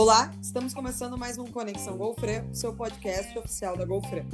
Olá, 0.00 0.32
estamos 0.40 0.72
começando 0.72 1.18
mais 1.18 1.38
um 1.38 1.46
Conexão 1.46 1.96
Golfran, 1.96 2.44
seu 2.54 2.72
podcast 2.72 3.36
oficial 3.36 3.76
da 3.76 3.84
Golfran. 3.84 4.24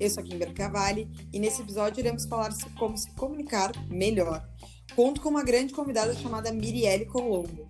Eu 0.00 0.08
sou 0.08 0.22
a 0.22 0.26
Kimber 0.26 0.54
Cavalli 0.54 1.06
e 1.30 1.38
nesse 1.38 1.60
episódio 1.60 2.00
iremos 2.00 2.24
falar 2.24 2.50
sobre 2.52 2.78
como 2.78 2.96
se 2.96 3.10
comunicar 3.10 3.72
melhor. 3.90 4.42
Conto 4.96 5.20
com 5.20 5.28
uma 5.28 5.44
grande 5.44 5.74
convidada 5.74 6.14
chamada 6.14 6.50
Mirielle 6.50 7.04
Colombo. 7.04 7.68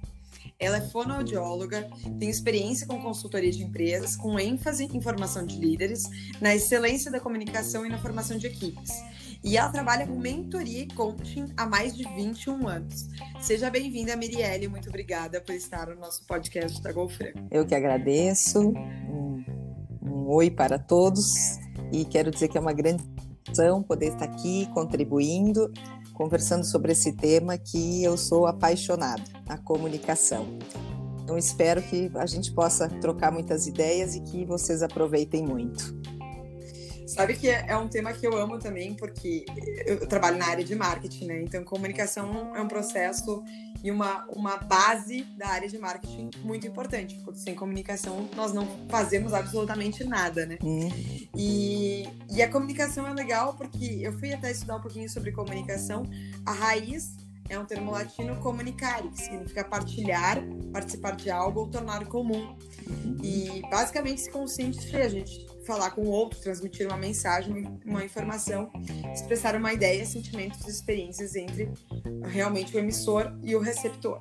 Ela 0.56 0.76
é 0.76 0.88
fonoaudióloga, 0.88 1.90
tem 2.20 2.30
experiência 2.30 2.86
com 2.86 3.02
consultoria 3.02 3.50
de 3.50 3.64
empresas, 3.64 4.14
com 4.14 4.38
ênfase 4.38 4.84
em 4.84 5.02
formação 5.02 5.44
de 5.44 5.58
líderes, 5.58 6.04
na 6.40 6.54
excelência 6.54 7.10
da 7.10 7.18
comunicação 7.18 7.84
e 7.84 7.88
na 7.88 7.98
formação 7.98 8.38
de 8.38 8.46
equipes. 8.46 8.92
E 9.44 9.56
ela 9.56 9.70
trabalha 9.70 10.06
com 10.06 10.16
mentoria 10.16 10.82
e 10.82 10.88
coaching 10.88 11.46
há 11.56 11.66
mais 11.66 11.96
de 11.96 12.04
21 12.04 12.68
anos. 12.68 13.08
Seja 13.40 13.68
bem-vinda, 13.70 14.14
Mirielle. 14.14 14.68
Muito 14.68 14.88
obrigada 14.88 15.40
por 15.40 15.52
estar 15.52 15.88
no 15.88 15.96
nosso 15.96 16.24
podcast 16.26 16.80
da 16.80 16.92
Golfran. 16.92 17.32
Eu 17.50 17.66
que 17.66 17.74
agradeço. 17.74 18.60
Um, 18.60 19.44
um 20.00 20.28
oi 20.28 20.48
para 20.48 20.78
todos. 20.78 21.58
E 21.92 22.04
quero 22.04 22.30
dizer 22.30 22.48
que 22.48 22.56
é 22.56 22.60
uma 22.60 22.72
grande 22.72 23.02
satisfação 23.02 23.82
poder 23.82 24.12
estar 24.12 24.26
aqui 24.26 24.66
contribuindo, 24.72 25.72
conversando 26.14 26.64
sobre 26.64 26.92
esse 26.92 27.12
tema 27.12 27.58
que 27.58 28.04
eu 28.04 28.16
sou 28.16 28.46
apaixonada, 28.46 29.24
a 29.48 29.58
comunicação. 29.58 30.46
Então 31.22 31.36
espero 31.36 31.82
que 31.82 32.10
a 32.14 32.26
gente 32.26 32.52
possa 32.52 32.88
trocar 32.88 33.32
muitas 33.32 33.66
ideias 33.66 34.14
e 34.14 34.20
que 34.20 34.44
vocês 34.44 34.82
aproveitem 34.82 35.44
muito. 35.44 36.00
Sabe 37.12 37.34
que 37.34 37.46
é 37.46 37.76
um 37.76 37.88
tema 37.88 38.10
que 38.12 38.26
eu 38.26 38.34
amo 38.38 38.58
também, 38.58 38.94
porque 38.94 39.44
eu 39.86 40.06
trabalho 40.06 40.38
na 40.38 40.46
área 40.46 40.64
de 40.64 40.74
marketing, 40.74 41.26
né? 41.26 41.42
Então, 41.42 41.62
comunicação 41.62 42.56
é 42.56 42.60
um 42.62 42.66
processo 42.66 43.44
e 43.84 43.90
uma, 43.90 44.24
uma 44.28 44.56
base 44.56 45.24
da 45.36 45.48
área 45.48 45.68
de 45.68 45.76
marketing 45.76 46.30
muito 46.42 46.66
importante, 46.66 47.20
porque 47.22 47.40
sem 47.40 47.54
comunicação 47.54 48.30
nós 48.34 48.54
não 48.54 48.66
fazemos 48.88 49.34
absolutamente 49.34 50.04
nada, 50.04 50.46
né? 50.46 50.56
Uhum. 50.62 50.90
E, 51.36 52.08
e 52.30 52.42
a 52.42 52.48
comunicação 52.50 53.06
é 53.06 53.12
legal 53.12 53.54
porque 53.54 54.00
eu 54.00 54.18
fui 54.18 54.32
até 54.32 54.50
estudar 54.50 54.76
um 54.76 54.80
pouquinho 54.80 55.08
sobre 55.10 55.32
comunicação. 55.32 56.04
A 56.46 56.52
raiz 56.52 57.14
é 57.50 57.58
um 57.58 57.66
termo 57.66 57.90
latino 57.90 58.36
comunicare, 58.36 59.08
que 59.10 59.20
significa 59.20 59.62
partilhar, 59.64 60.42
participar 60.72 61.14
de 61.14 61.30
algo 61.30 61.60
ou 61.60 61.68
tornar 61.68 62.06
comum. 62.06 62.56
E 63.22 63.60
basicamente 63.70 64.22
se 64.22 64.30
consiste 64.30 64.96
a 64.96 65.08
gente 65.08 65.51
falar 65.64 65.90
com 65.92 66.02
o 66.02 66.08
outro, 66.08 66.40
transmitir 66.40 66.86
uma 66.86 66.96
mensagem, 66.96 67.78
uma 67.84 68.04
informação, 68.04 68.70
expressar 69.12 69.54
uma 69.56 69.72
ideia, 69.72 70.04
sentimentos, 70.04 70.66
experiências 70.66 71.34
entre 71.34 71.70
realmente 72.24 72.74
o 72.76 72.78
emissor 72.78 73.32
e 73.42 73.54
o 73.54 73.60
receptor. 73.60 74.18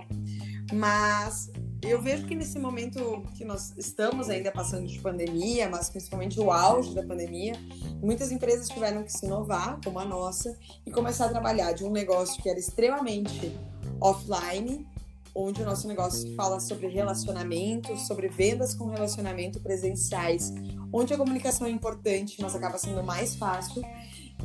Mas 0.74 1.52
eu 1.82 2.00
vejo 2.00 2.28
que 2.28 2.36
nesse 2.36 2.60
momento 2.60 3.24
que 3.36 3.44
nós 3.44 3.74
estamos 3.76 4.30
ainda 4.30 4.52
passando 4.52 4.88
de 4.88 5.00
pandemia, 5.00 5.68
mas 5.68 5.90
principalmente 5.90 6.40
o 6.40 6.52
auge 6.52 6.94
da 6.94 7.04
pandemia, 7.04 7.54
muitas 8.02 8.32
empresas 8.32 8.70
tiveram 8.70 9.04
que 9.04 9.12
se 9.12 9.26
inovar, 9.26 9.80
como 9.84 10.00
a 10.00 10.06
nossa, 10.06 10.56
e 10.86 10.92
começar 10.92 11.26
a 11.26 11.30
trabalhar 11.30 11.72
de 11.74 11.84
um 11.84 11.92
negócio 11.92 12.42
que 12.42 12.50
era 12.50 12.60
extremamente 12.60 13.58
offline, 14.00 14.88
onde 15.34 15.62
o 15.62 15.66
nosso 15.66 15.88
negócio 15.88 16.36
fala 16.36 16.60
sobre 16.60 16.88
relacionamento, 16.88 17.98
sobre 17.98 18.28
vendas 18.28 18.76
com 18.76 18.86
relacionamento 18.86 19.60
presenciais, 19.60 20.54
onde 20.94 21.14
a 21.14 21.18
comunicação 21.18 21.68
é 21.68 21.70
importante, 21.70 22.38
mas 22.42 22.56
acaba 22.56 22.78
sendo 22.78 23.04
mais 23.04 23.36
fácil 23.36 23.82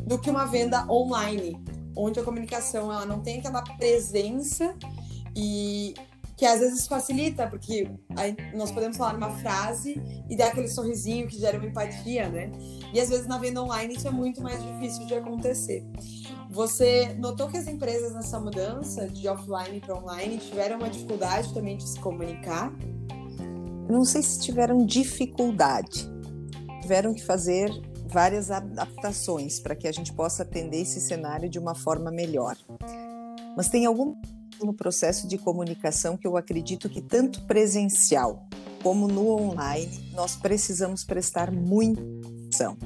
do 0.06 0.18
que 0.18 0.30
uma 0.30 0.46
venda 0.46 0.86
online, 0.90 1.58
onde 1.96 2.20
a 2.20 2.22
comunicação 2.22 2.92
ela 2.92 3.06
não 3.06 3.20
tem 3.20 3.38
aquela 3.38 3.62
presença 3.62 4.74
e 5.34 5.94
que 6.36 6.44
às 6.44 6.60
vezes 6.60 6.86
facilita, 6.86 7.46
porque 7.46 7.90
nós 8.54 8.70
podemos 8.70 8.98
falar 8.98 9.16
uma 9.16 9.30
frase 9.38 10.00
e 10.28 10.36
dar 10.36 10.48
aquele 10.48 10.68
sorrisinho 10.68 11.26
que 11.26 11.38
gera 11.38 11.56
uma 11.56 11.66
empatia, 11.66 12.28
né? 12.28 12.52
E 12.92 13.00
às 13.00 13.08
vezes 13.08 13.26
na 13.26 13.38
venda 13.38 13.62
online 13.62 13.94
isso 13.94 14.06
é 14.06 14.10
muito 14.10 14.42
mais 14.42 14.62
difícil 14.62 15.06
de 15.06 15.14
acontecer. 15.14 15.82
Você 16.50 17.14
notou 17.18 17.48
que 17.48 17.56
as 17.56 17.66
empresas 17.66 18.12
nessa 18.12 18.38
mudança 18.38 19.08
de 19.08 19.26
offline 19.28 19.80
para 19.80 19.96
online 19.96 20.36
tiveram 20.36 20.76
uma 20.76 20.90
dificuldade 20.90 21.52
também 21.54 21.78
de 21.78 21.88
se 21.88 21.98
comunicar? 22.00 22.70
Não 23.88 24.04
sei 24.04 24.22
se 24.22 24.40
tiveram 24.40 24.84
dificuldade. 24.84 26.15
Tiveram 26.86 27.12
que 27.12 27.24
fazer 27.24 27.68
várias 28.06 28.48
adaptações 28.48 29.58
para 29.58 29.74
que 29.74 29.88
a 29.88 29.92
gente 29.92 30.12
possa 30.12 30.44
atender 30.44 30.82
esse 30.82 31.00
cenário 31.00 31.50
de 31.50 31.58
uma 31.58 31.74
forma 31.74 32.12
melhor. 32.12 32.56
Mas 33.56 33.68
tem 33.68 33.86
algum 33.86 34.14
no 34.62 34.72
processo 34.72 35.26
de 35.26 35.36
comunicação 35.36 36.16
que 36.16 36.24
eu 36.24 36.36
acredito 36.36 36.88
que 36.88 37.02
tanto 37.02 37.42
presencial 37.42 38.46
como 38.84 39.08
no 39.08 39.30
online 39.30 40.12
nós 40.14 40.36
precisamos 40.36 41.02
prestar 41.02 41.50
muita 41.50 42.00
atenção. 42.00 42.76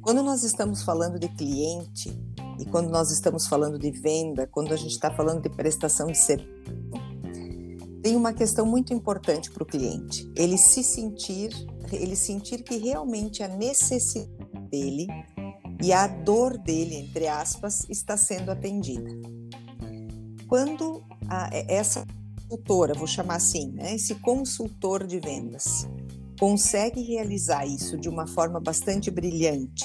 Quando 0.00 0.22
nós 0.22 0.42
estamos 0.42 0.82
falando 0.82 1.18
de 1.18 1.28
cliente 1.28 2.18
e 2.58 2.64
quando 2.64 2.88
nós 2.88 3.10
estamos 3.10 3.46
falando 3.46 3.78
de 3.78 3.90
venda, 3.90 4.46
quando 4.46 4.72
a 4.72 4.76
gente 4.78 4.92
está 4.92 5.10
falando 5.10 5.42
de 5.42 5.50
prestação 5.50 6.06
de 6.06 6.16
serviço, 6.16 6.77
tem 8.02 8.16
uma 8.16 8.32
questão 8.32 8.64
muito 8.64 8.92
importante 8.92 9.50
para 9.50 9.62
o 9.62 9.66
cliente. 9.66 10.30
Ele 10.36 10.56
se 10.56 10.82
sentir, 10.82 11.50
ele 11.92 12.16
sentir 12.16 12.62
que 12.62 12.76
realmente 12.76 13.42
a 13.42 13.48
necessidade 13.48 14.30
dele 14.70 15.06
e 15.82 15.92
a 15.92 16.06
dor 16.06 16.58
dele, 16.58 16.96
entre 16.96 17.26
aspas, 17.26 17.88
está 17.88 18.16
sendo 18.16 18.50
atendida. 18.50 19.10
Quando 20.46 21.04
a, 21.28 21.50
essa 21.52 22.06
consultora, 22.48 22.94
vou 22.94 23.06
chamar 23.06 23.36
assim, 23.36 23.70
né, 23.72 23.94
esse 23.94 24.14
consultor 24.16 25.06
de 25.06 25.20
vendas, 25.20 25.86
consegue 26.38 27.02
realizar 27.02 27.66
isso 27.66 27.96
de 27.96 28.08
uma 28.08 28.26
forma 28.26 28.60
bastante 28.60 29.10
brilhante 29.10 29.84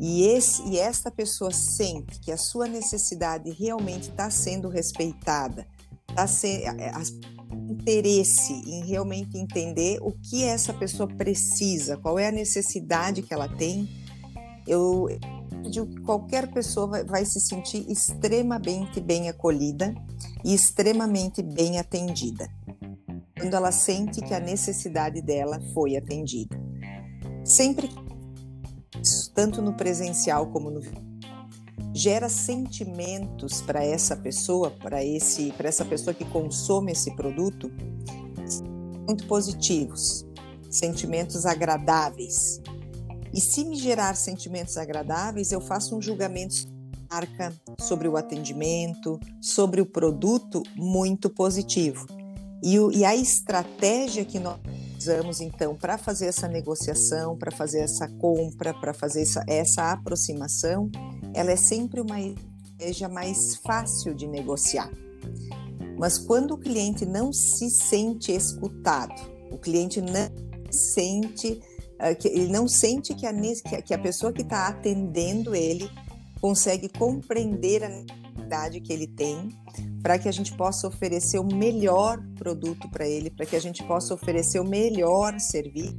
e, 0.00 0.24
esse, 0.24 0.66
e 0.66 0.78
esta 0.78 1.10
pessoa 1.10 1.52
sente 1.52 2.20
que 2.20 2.32
a 2.32 2.36
sua 2.38 2.66
necessidade 2.66 3.50
realmente 3.50 4.08
está 4.08 4.30
sendo 4.30 4.70
respeitada, 4.70 5.66
está 6.10 6.26
sendo 6.26 7.30
interesse 7.70 8.52
em 8.52 8.84
realmente 8.86 9.38
entender 9.38 9.98
o 10.02 10.12
que 10.12 10.44
essa 10.44 10.72
pessoa 10.72 11.08
precisa, 11.08 11.96
qual 11.96 12.18
é 12.18 12.28
a 12.28 12.32
necessidade 12.32 13.22
que 13.22 13.32
ela 13.32 13.48
tem, 13.48 13.88
eu 14.66 15.08
que 15.62 16.00
qualquer 16.02 16.50
pessoa 16.50 16.86
vai, 16.86 17.04
vai 17.04 17.24
se 17.24 17.40
sentir 17.40 17.84
extremamente 17.90 19.00
bem 19.00 19.28
acolhida 19.28 19.94
e 20.44 20.54
extremamente 20.54 21.42
bem 21.42 21.78
atendida 21.78 22.48
quando 23.38 23.54
ela 23.54 23.72
sente 23.72 24.20
que 24.20 24.34
a 24.34 24.40
necessidade 24.40 25.22
dela 25.22 25.58
foi 25.72 25.96
atendida. 25.96 26.60
Sempre 27.42 27.88
tanto 29.34 29.62
no 29.62 29.74
presencial 29.74 30.50
como 30.50 30.70
no 30.70 30.80
gera 32.00 32.30
sentimentos 32.30 33.60
para 33.60 33.84
essa 33.84 34.16
pessoa, 34.16 34.70
para 34.70 35.04
esse, 35.04 35.52
para 35.52 35.68
essa 35.68 35.84
pessoa 35.84 36.14
que 36.14 36.24
consome 36.24 36.92
esse 36.92 37.14
produto, 37.14 37.70
muito 39.06 39.26
positivos, 39.26 40.24
sentimentos 40.70 41.44
agradáveis. 41.44 42.58
E 43.34 43.40
se 43.40 43.66
me 43.66 43.76
gerar 43.76 44.14
sentimentos 44.14 44.78
agradáveis, 44.78 45.52
eu 45.52 45.60
faço 45.60 45.94
um 45.94 46.00
julgamento 46.00 46.66
marca, 47.10 47.52
sobre 47.78 48.08
o 48.08 48.16
atendimento, 48.16 49.20
sobre 49.38 49.82
o 49.82 49.86
produto 49.86 50.62
muito 50.76 51.28
positivo. 51.28 52.06
E, 52.62 52.78
o, 52.78 52.90
e 52.92 53.04
a 53.04 53.14
estratégia 53.14 54.24
que 54.24 54.38
nós 54.38 54.58
usamos 54.98 55.40
então 55.40 55.74
para 55.74 55.98
fazer 55.98 56.26
essa 56.26 56.48
negociação, 56.48 57.36
para 57.36 57.50
fazer 57.50 57.80
essa 57.80 58.08
compra, 58.08 58.72
para 58.72 58.94
fazer 58.94 59.22
essa, 59.22 59.44
essa 59.46 59.92
aproximação, 59.92 60.90
ela 61.34 61.50
é 61.50 61.56
sempre 61.56 62.00
uma 62.00 62.20
estratégia 62.20 63.08
mais 63.08 63.56
fácil 63.56 64.14
de 64.14 64.26
negociar. 64.26 64.90
Mas 65.98 66.18
quando 66.18 66.52
o 66.52 66.58
cliente 66.58 67.04
não 67.04 67.32
se 67.32 67.68
sente 67.70 68.32
escutado, 68.32 69.14
o 69.50 69.58
cliente 69.58 70.00
não 70.00 70.30
sente 70.70 71.60
uh, 72.00 72.16
que 72.18 72.28
ele 72.28 72.48
não 72.48 72.66
sente 72.66 73.14
que 73.14 73.26
a, 73.26 73.82
que 73.82 73.92
a 73.92 73.98
pessoa 73.98 74.32
que 74.32 74.42
está 74.42 74.68
atendendo 74.68 75.54
ele 75.54 75.90
consegue 76.40 76.88
compreender 76.88 77.84
a 77.84 77.88
necessidade 77.88 78.80
que 78.80 78.92
ele 78.92 79.06
tem 79.06 79.50
para 80.02 80.18
que 80.18 80.28
a 80.28 80.32
gente 80.32 80.56
possa 80.56 80.88
oferecer 80.88 81.38
o 81.38 81.44
melhor 81.44 82.18
produto 82.36 82.88
para 82.88 83.06
ele, 83.06 83.30
para 83.30 83.46
que 83.46 83.54
a 83.54 83.60
gente 83.60 83.84
possa 83.84 84.14
oferecer 84.14 84.58
o 84.58 84.64
melhor 84.64 85.38
serviço, 85.38 85.96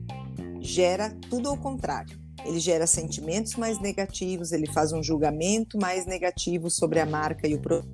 gera 0.59 1.15
tudo 1.29 1.49
ao 1.49 1.57
contrário. 1.57 2.20
Ele 2.45 2.59
gera 2.59 2.87
sentimentos 2.87 3.55
mais 3.55 3.79
negativos, 3.79 4.51
ele 4.51 4.67
faz 4.71 4.91
um 4.91 5.03
julgamento 5.03 5.77
mais 5.77 6.05
negativo 6.05 6.69
sobre 6.69 6.99
a 6.99 7.05
marca 7.05 7.47
e 7.47 7.55
o 7.55 7.61
produto, 7.61 7.89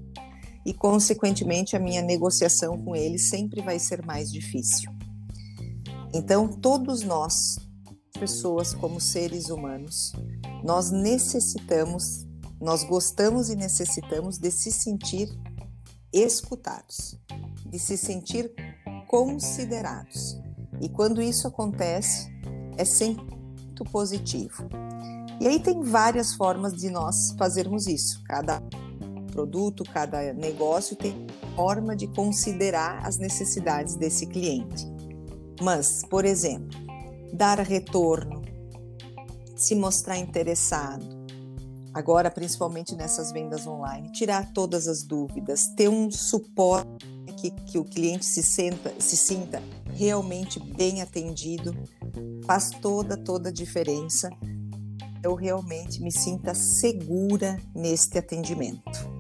e 0.66 0.74
consequentemente 0.74 1.76
a 1.76 1.80
minha 1.80 2.02
negociação 2.02 2.78
com 2.78 2.96
ele 2.96 3.18
sempre 3.18 3.62
vai 3.62 3.80
ser 3.80 4.06
mais 4.06 4.32
difícil. 4.32 4.92
Então, 6.14 6.48
todos 6.48 7.04
nós, 7.04 7.58
pessoas 8.18 8.74
como 8.74 9.00
seres 9.00 9.50
humanos, 9.50 10.14
nós 10.64 10.92
necessitamos, 10.92 12.26
nós 12.60 12.84
gostamos 12.84 13.50
e 13.50 13.56
necessitamos 13.56 14.38
de 14.38 14.50
se 14.50 14.72
sentir 14.72 15.30
escutados, 16.12 17.20
de 17.66 17.78
se 17.78 17.98
sentir 17.98 18.52
considerados. 19.08 20.38
E 20.82 20.90
quando 20.90 21.22
isso 21.22 21.48
acontece, 21.48 22.30
é 22.78 22.86
sempre 22.86 23.37
muito 23.78 23.84
positivo. 23.86 24.68
E 25.40 25.48
aí 25.48 25.60
tem 25.60 25.82
várias 25.82 26.34
formas 26.34 26.74
de 26.74 26.90
nós 26.90 27.36
fazermos 27.38 27.86
isso. 27.88 28.24
Cada 28.26 28.62
produto, 29.32 29.84
cada 29.84 30.34
negócio 30.34 30.96
tem 30.96 31.28
forma 31.56 31.96
de 31.96 32.08
considerar 32.08 33.06
as 33.06 33.18
necessidades 33.18 33.96
desse 33.96 34.26
cliente. 34.26 34.88
Mas, 35.62 36.04
por 36.10 36.26
exemplo, 36.26 36.78
dar 37.34 37.60
retorno, 37.60 38.42
se 39.56 39.76
mostrar 39.76 40.18
interessado, 40.18 41.06
agora 41.94 42.32
principalmente 42.32 42.96
nessas 42.96 43.32
vendas 43.32 43.68
online, 43.68 44.12
tirar 44.12 44.52
todas 44.54 44.88
as 44.88 45.04
dúvidas, 45.04 45.68
ter 45.76 45.90
um 45.90 46.10
suporte 46.10 47.06
que, 47.38 47.52
que 47.52 47.78
o 47.78 47.86
cliente 47.86 48.26
se, 48.26 48.42
senta, 48.42 48.94
se 49.00 49.16
sinta 49.16 49.62
realmente 49.94 50.60
bem 50.60 51.02
atendido, 51.02 51.76
faz 52.48 52.70
toda, 52.70 53.18
toda 53.18 53.50
a 53.50 53.52
diferença. 53.52 54.30
Eu 55.22 55.36
realmente 55.36 56.02
me 56.02 56.12
sinta 56.12 56.56
segura 56.56 57.60
neste 57.76 58.18
atendimento. 58.18 59.18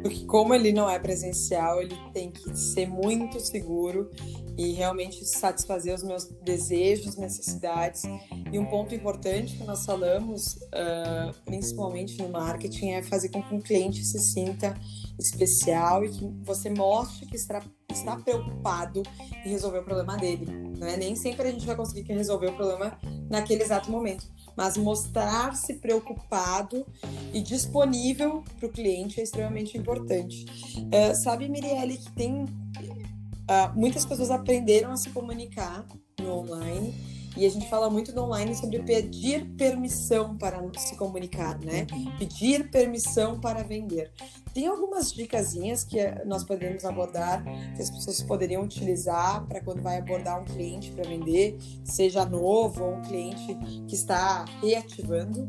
Porque 0.00 0.24
como 0.24 0.54
ele 0.54 0.72
não 0.72 0.88
é 0.88 0.98
presencial, 0.98 1.82
ele 1.82 1.96
tem 2.14 2.30
que 2.30 2.56
ser 2.56 2.88
muito 2.88 3.38
seguro 3.40 4.08
e 4.56 4.72
realmente 4.72 5.24
satisfazer 5.24 5.94
os 5.94 6.02
meus 6.02 6.24
desejos, 6.42 7.16
necessidades. 7.16 8.04
E 8.50 8.58
um 8.58 8.66
ponto 8.66 8.94
importante 8.94 9.56
que 9.56 9.64
nós 9.64 9.84
falamos, 9.84 10.54
uh, 10.54 11.34
principalmente 11.44 12.16
no 12.22 12.28
marketing, 12.28 12.90
é 12.90 13.02
fazer 13.02 13.28
com 13.28 13.42
que 13.42 13.54
o 13.54 13.60
cliente 13.60 14.04
se 14.04 14.18
sinta 14.20 14.74
especial 15.18 16.04
e 16.04 16.08
que 16.08 16.24
você 16.44 16.70
mostre 16.70 17.26
que 17.26 17.36
está, 17.36 17.60
está 17.96 18.16
preocupado 18.16 19.02
em 19.44 19.50
resolver 19.50 19.78
o 19.78 19.84
problema 19.84 20.16
dele. 20.16 20.46
Não 20.78 20.86
é? 20.86 20.96
Nem 20.96 21.16
sempre 21.16 21.48
a 21.48 21.50
gente 21.50 21.66
vai 21.66 21.76
conseguir 21.76 22.12
resolver 22.12 22.48
o 22.48 22.56
problema 22.56 22.98
naquele 23.28 23.62
exato 23.62 23.90
momento, 23.90 24.26
mas 24.56 24.76
mostrar-se 24.76 25.74
preocupado 25.74 26.86
e 27.32 27.40
disponível 27.40 28.44
para 28.58 28.68
o 28.68 28.72
cliente 28.72 29.20
é 29.20 29.22
extremamente 29.22 29.76
importante. 29.76 30.44
Uh, 30.78 31.14
sabe, 31.14 31.48
Mirielle, 31.48 31.96
que 31.96 32.12
tem 32.12 32.44
Uh, 33.46 33.78
muitas 33.78 34.04
pessoas 34.04 34.28
aprenderam 34.28 34.90
a 34.90 34.96
se 34.96 35.08
comunicar 35.10 35.86
no 36.20 36.40
online 36.40 36.92
e 37.36 37.44
a 37.44 37.50
gente 37.50 37.68
fala 37.68 37.90
muito 37.90 38.14
no 38.14 38.22
online 38.22 38.54
sobre 38.54 38.82
pedir 38.82 39.44
permissão 39.56 40.36
para 40.36 40.58
se 40.78 40.96
comunicar, 40.96 41.58
né? 41.60 41.86
Uhum. 41.92 42.16
Pedir 42.18 42.70
permissão 42.70 43.38
para 43.38 43.62
vender. 43.62 44.10
Tem 44.54 44.66
algumas 44.66 45.12
dicasinhas 45.12 45.84
que 45.84 45.98
nós 46.24 46.42
podemos 46.44 46.84
abordar, 46.84 47.44
que 47.74 47.82
as 47.82 47.90
pessoas 47.90 48.22
poderiam 48.22 48.62
utilizar 48.62 49.46
para 49.46 49.60
quando 49.60 49.82
vai 49.82 49.98
abordar 49.98 50.40
um 50.40 50.44
cliente 50.44 50.90
para 50.92 51.06
vender, 51.06 51.58
seja 51.84 52.24
novo 52.24 52.84
ou 52.84 52.94
um 52.94 53.02
cliente 53.02 53.54
que 53.86 53.94
está 53.94 54.46
reativando? 54.62 55.46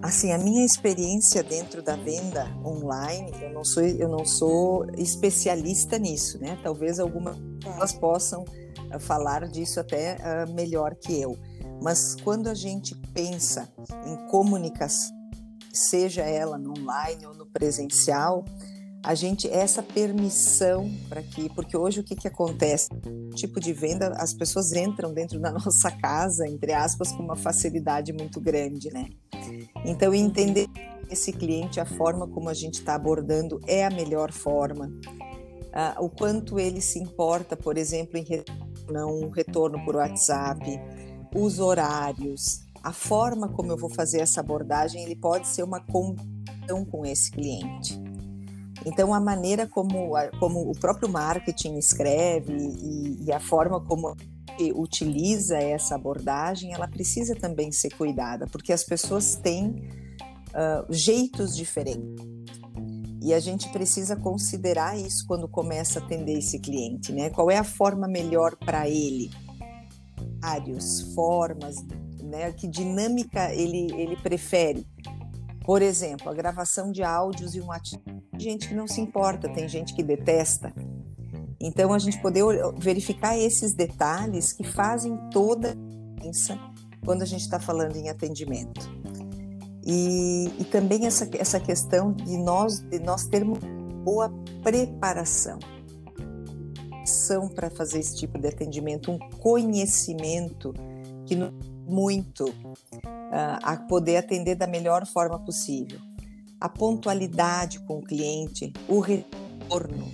Assim, 0.00 0.32
a 0.32 0.38
minha 0.38 0.64
experiência 0.64 1.42
dentro 1.42 1.82
da 1.82 1.96
venda 1.96 2.46
online, 2.64 3.30
eu 3.40 3.50
não 3.50 3.64
sou, 3.64 3.82
eu 3.82 4.08
não 4.08 4.24
sou 4.24 4.86
especialista 4.96 5.98
nisso, 5.98 6.38
né? 6.38 6.58
Talvez 6.62 6.98
algumas 6.98 7.36
pessoas 7.60 7.92
possam 7.92 8.42
uh, 8.42 8.61
falar 8.98 9.48
disso 9.48 9.80
até 9.80 10.16
uh, 10.16 10.52
melhor 10.52 10.94
que 10.94 11.20
eu. 11.20 11.38
Mas 11.82 12.14
quando 12.14 12.48
a 12.48 12.54
gente 12.54 12.94
pensa 13.12 13.68
em 14.06 14.28
comunicação, 14.28 15.14
seja 15.72 16.22
ela 16.22 16.58
no 16.58 16.78
online 16.78 17.26
ou 17.26 17.34
no 17.34 17.46
presencial, 17.46 18.44
a 19.04 19.14
gente 19.14 19.48
essa 19.48 19.82
permissão 19.82 20.88
para 21.08 21.22
que, 21.22 21.48
porque 21.50 21.76
hoje 21.76 22.00
o 22.00 22.04
que 22.04 22.14
que 22.14 22.28
acontece? 22.28 22.88
Tipo 23.34 23.58
de 23.58 23.72
venda, 23.72 24.14
as 24.16 24.32
pessoas 24.32 24.72
entram 24.72 25.12
dentro 25.12 25.40
da 25.40 25.50
nossa 25.52 25.90
casa, 25.90 26.46
entre 26.46 26.72
aspas, 26.72 27.10
com 27.10 27.22
uma 27.22 27.36
facilidade 27.36 28.12
muito 28.12 28.40
grande, 28.40 28.92
né? 28.92 29.08
Então, 29.84 30.14
entender 30.14 30.68
esse 31.10 31.32
cliente, 31.32 31.80
a 31.80 31.84
forma 31.84 32.28
como 32.28 32.48
a 32.48 32.54
gente 32.54 32.74
está 32.74 32.94
abordando 32.94 33.60
é 33.66 33.84
a 33.84 33.90
melhor 33.90 34.30
forma. 34.30 34.90
Ah, 35.72 35.96
o 35.98 36.08
quanto 36.08 36.60
ele 36.60 36.80
se 36.80 36.98
importa, 36.98 37.56
por 37.56 37.76
exemplo, 37.76 38.18
em 38.18 38.22
um 38.90 39.30
retorno 39.30 39.84
por 39.84 39.96
WhatsApp, 39.96 40.64
os 41.34 41.58
horários, 41.58 42.64
a 42.82 42.92
forma 42.92 43.48
como 43.48 43.72
eu 43.72 43.76
vou 43.76 43.90
fazer 43.90 44.20
essa 44.20 44.40
abordagem, 44.40 45.04
ele 45.04 45.16
pode 45.16 45.46
ser 45.48 45.62
uma 45.62 45.80
condição 45.80 46.84
com 46.84 47.06
esse 47.06 47.30
cliente. 47.30 48.00
Então, 48.84 49.14
a 49.14 49.20
maneira 49.20 49.66
como, 49.66 50.12
como 50.40 50.70
o 50.70 50.72
próprio 50.72 51.08
marketing 51.08 51.76
escreve 51.76 52.52
e, 52.52 53.24
e 53.24 53.32
a 53.32 53.38
forma 53.38 53.80
como 53.80 54.16
utiliza 54.74 55.56
essa 55.56 55.94
abordagem, 55.94 56.72
ela 56.72 56.86
precisa 56.86 57.34
também 57.34 57.72
ser 57.72 57.90
cuidada, 57.96 58.46
porque 58.46 58.72
as 58.72 58.84
pessoas 58.84 59.36
têm 59.36 59.88
uh, 60.50 60.86
jeitos 60.90 61.56
diferentes. 61.56 62.24
E 63.22 63.32
a 63.32 63.38
gente 63.38 63.68
precisa 63.68 64.16
considerar 64.16 64.98
isso 64.98 65.24
quando 65.28 65.46
começa 65.46 66.00
a 66.00 66.02
atender 66.02 66.38
esse 66.38 66.58
cliente, 66.58 67.12
né? 67.12 67.30
Qual 67.30 67.48
é 67.48 67.56
a 67.56 67.62
forma 67.62 68.08
melhor 68.08 68.56
para 68.56 68.88
ele? 68.88 69.30
Vários, 70.40 71.14
formas, 71.14 71.76
né? 72.20 72.52
Que 72.52 72.66
dinâmica 72.66 73.54
ele, 73.54 73.92
ele 73.92 74.16
prefere? 74.16 74.84
Por 75.64 75.80
exemplo, 75.80 76.28
a 76.28 76.34
gravação 76.34 76.90
de 76.90 77.04
áudios 77.04 77.54
e 77.54 77.60
um 77.60 77.66
WhatsApp. 77.66 78.02
Gente 78.36 78.66
que 78.66 78.74
não 78.74 78.88
se 78.88 79.00
importa, 79.00 79.48
tem 79.48 79.68
gente 79.68 79.94
que 79.94 80.02
detesta. 80.02 80.74
Então, 81.60 81.92
a 81.92 82.00
gente 82.00 82.20
poder 82.20 82.42
verificar 82.76 83.38
esses 83.38 83.72
detalhes 83.72 84.52
que 84.52 84.64
fazem 84.64 85.16
toda 85.30 85.70
a 85.70 85.74
diferença 85.74 86.58
quando 87.04 87.22
a 87.22 87.26
gente 87.26 87.42
está 87.42 87.60
falando 87.60 87.94
em 87.94 88.08
atendimento. 88.08 89.01
E, 89.84 90.52
e, 90.60 90.64
também 90.64 91.06
essa, 91.06 91.28
essa 91.36 91.58
questão 91.58 92.12
de 92.12 92.36
nós, 92.38 92.78
de 92.80 93.00
nós 93.00 93.24
termos 93.26 93.58
boa 94.04 94.32
preparação 94.62 95.58
são 97.04 97.48
para 97.48 97.68
fazer 97.68 97.98
esse 97.98 98.16
tipo 98.16 98.38
de 98.38 98.46
atendimento, 98.46 99.10
um 99.10 99.18
conhecimento 99.38 100.72
que 101.26 101.34
nos 101.34 101.52
muito 101.86 102.48
uh, 102.48 103.58
a 103.62 103.76
poder 103.76 104.16
atender 104.16 104.54
da 104.54 104.66
melhor 104.66 105.06
forma 105.06 105.38
possível. 105.38 105.98
A 106.60 106.68
pontualidade 106.68 107.80
com 107.80 107.98
o 107.98 108.02
cliente, 108.02 108.72
o 108.88 109.00
retorno, 109.00 110.10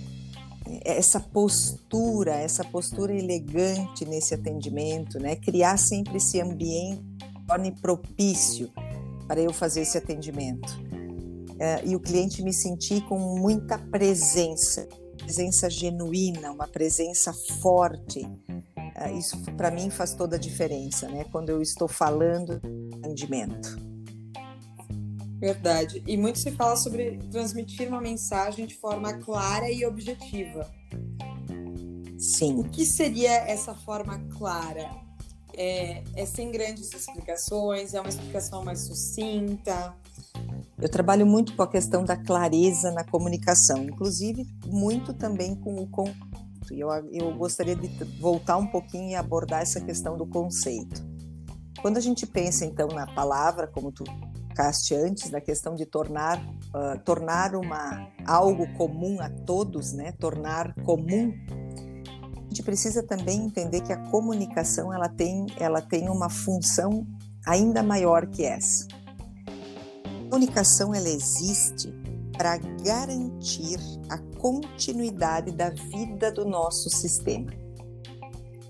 essa 0.83 1.19
postura, 1.19 2.35
essa 2.35 2.63
postura 2.63 3.13
elegante 3.13 4.03
nesse 4.05 4.33
atendimento, 4.33 5.19
né? 5.19 5.35
Criar 5.35 5.77
sempre 5.77 6.17
esse 6.17 6.41
ambiente 6.41 7.03
que 7.19 7.45
torne 7.45 7.71
propício 7.71 8.69
para 9.29 9.39
eu 9.39 9.53
fazer 9.53 9.81
esse 9.81 9.95
atendimento. 9.95 10.67
Uh, 11.51 11.85
e 11.85 11.95
o 11.95 11.99
cliente 11.99 12.41
me 12.41 12.51
sentir 12.51 13.01
com 13.01 13.19
muita 13.19 13.77
presença, 13.77 14.89
presença 15.19 15.69
genuína, 15.69 16.51
uma 16.51 16.67
presença 16.67 17.31
forte. 17.61 18.21
Uh, 18.21 19.19
isso 19.19 19.39
para 19.55 19.69
mim 19.69 19.91
faz 19.91 20.15
toda 20.15 20.35
a 20.35 20.39
diferença, 20.39 21.07
né? 21.07 21.25
Quando 21.31 21.49
eu 21.49 21.61
estou 21.61 21.87
falando 21.87 22.59
atendimento. 22.97 23.77
Verdade. 25.39 26.03
E 26.07 26.17
muito 26.17 26.39
se 26.39 26.51
fala 26.51 26.75
sobre 26.75 27.19
transmitir 27.31 27.87
uma 27.87 28.01
mensagem 28.01 28.65
de 28.65 28.75
forma 28.75 29.13
clara 29.19 29.69
e 29.69 29.85
objetiva. 29.85 30.67
Sim. 32.17 32.55
O 32.55 32.63
que 32.63 32.83
seria 32.83 33.31
essa 33.31 33.75
forma 33.75 34.17
clara? 34.37 34.89
É, 35.53 36.03
é 36.15 36.25
sem 36.25 36.51
grandes 36.51 36.93
explicações? 36.93 37.93
É 37.93 37.99
uma 37.99 38.09
explicação 38.09 38.63
mais 38.63 38.79
sucinta? 38.81 39.95
Eu 40.81 40.89
trabalho 40.89 41.25
muito 41.25 41.55
com 41.55 41.63
a 41.63 41.67
questão 41.67 42.03
da 42.03 42.15
clareza 42.15 42.91
na 42.91 43.03
comunicação, 43.03 43.83
inclusive 43.83 44.45
muito 44.65 45.13
também 45.13 45.55
com 45.55 45.75
o 45.75 45.87
conceito. 45.87 46.29
Eu, 46.71 46.89
eu 47.11 47.35
gostaria 47.35 47.75
de 47.75 47.87
voltar 48.19 48.57
um 48.57 48.67
pouquinho 48.67 49.09
e 49.09 49.15
abordar 49.15 49.61
essa 49.61 49.81
questão 49.81 50.15
do 50.15 50.25
conceito. 50.27 51.03
Quando 51.81 51.97
a 51.97 52.01
gente 52.01 52.27
pensa 52.27 52.65
então 52.65 52.87
na 52.89 53.07
palavra, 53.07 53.67
como 53.67 53.91
tu 53.91 54.03
colocaste 54.59 54.93
antes, 54.93 55.29
da 55.29 55.39
questão 55.39 55.73
de 55.73 55.85
tornar, 55.85 56.37
uh, 56.37 56.99
tornar 57.05 57.55
uma, 57.55 58.11
algo 58.25 58.67
comum 58.73 59.19
a 59.21 59.29
todos, 59.29 59.93
né? 59.93 60.11
tornar 60.19 60.73
comum, 60.83 61.33
a 62.49 62.51
gente 62.51 62.63
precisa 62.63 63.03
também 63.03 63.45
entender 63.45 63.81
que 63.81 63.93
a 63.93 63.97
comunicação 64.09 64.91
ela 64.91 65.07
tem, 65.07 65.45
ela 65.59 65.81
tem 65.81 66.09
uma 66.09 66.31
função 66.31 67.05
ainda 67.45 67.83
maior 67.83 68.25
que 68.25 68.43
essa. 68.43 68.87
A 69.45 70.29
comunicação 70.31 70.95
ela 70.95 71.07
existe 71.07 71.93
para 72.35 72.57
garantir 72.57 73.77
a 74.09 74.17
continuidade 74.39 75.51
da 75.51 75.69
vida 75.69 76.31
do 76.31 76.43
nosso 76.43 76.89
sistema. 76.89 77.53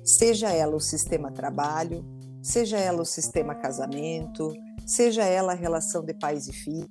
Seja 0.04 0.52
ela 0.52 0.76
o 0.76 0.82
sistema 0.82 1.32
trabalho, 1.32 2.04
seja 2.44 2.78
ela 2.78 3.02
o 3.02 3.06
sistema 3.06 3.56
casamento, 3.56 4.54
seja 4.86 5.24
ela 5.24 5.54
a 5.54 5.56
relação 5.56 6.04
de 6.04 6.14
pais 6.14 6.50
e 6.50 6.52
filhos, 6.52 6.90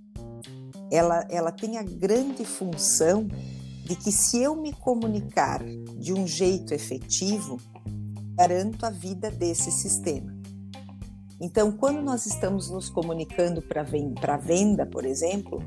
ela, 0.90 1.22
ela 1.28 1.52
tem 1.52 1.76
a 1.76 1.82
grande 1.82 2.46
função 2.46 3.28
de 3.88 3.96
que 3.96 4.12
se 4.12 4.42
eu 4.42 4.54
me 4.54 4.70
comunicar 4.70 5.64
de 5.64 6.12
um 6.12 6.26
jeito 6.26 6.74
efetivo, 6.74 7.58
garanto 8.34 8.84
a 8.84 8.90
vida 8.90 9.30
desse 9.30 9.72
sistema. 9.72 10.36
Então, 11.40 11.72
quando 11.72 12.02
nós 12.02 12.26
estamos 12.26 12.68
nos 12.68 12.90
comunicando 12.90 13.62
para 13.62 13.82
venda, 14.36 14.84
por 14.84 15.06
exemplo, 15.06 15.62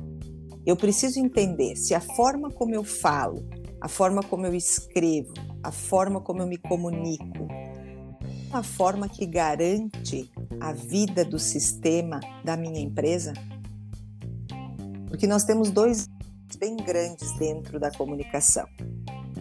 eu 0.64 0.76
preciso 0.76 1.18
entender 1.18 1.74
se 1.74 1.94
a 1.94 2.00
forma 2.00 2.48
como 2.48 2.72
eu 2.72 2.84
falo, 2.84 3.44
a 3.80 3.88
forma 3.88 4.22
como 4.22 4.46
eu 4.46 4.54
escrevo, 4.54 5.32
a 5.60 5.72
forma 5.72 6.20
como 6.20 6.42
eu 6.42 6.46
me 6.46 6.58
comunico, 6.58 7.48
é 7.50 8.56
a 8.56 8.62
forma 8.62 9.08
que 9.08 9.26
garante 9.26 10.30
a 10.60 10.72
vida 10.72 11.24
do 11.24 11.40
sistema 11.40 12.20
da 12.44 12.56
minha 12.56 12.78
empresa? 12.78 13.32
Porque 15.08 15.26
nós 15.26 15.42
temos 15.42 15.70
dois 15.70 16.08
bem 16.62 16.76
grandes 16.76 17.32
dentro 17.38 17.80
da 17.80 17.90
comunicação. 17.90 18.68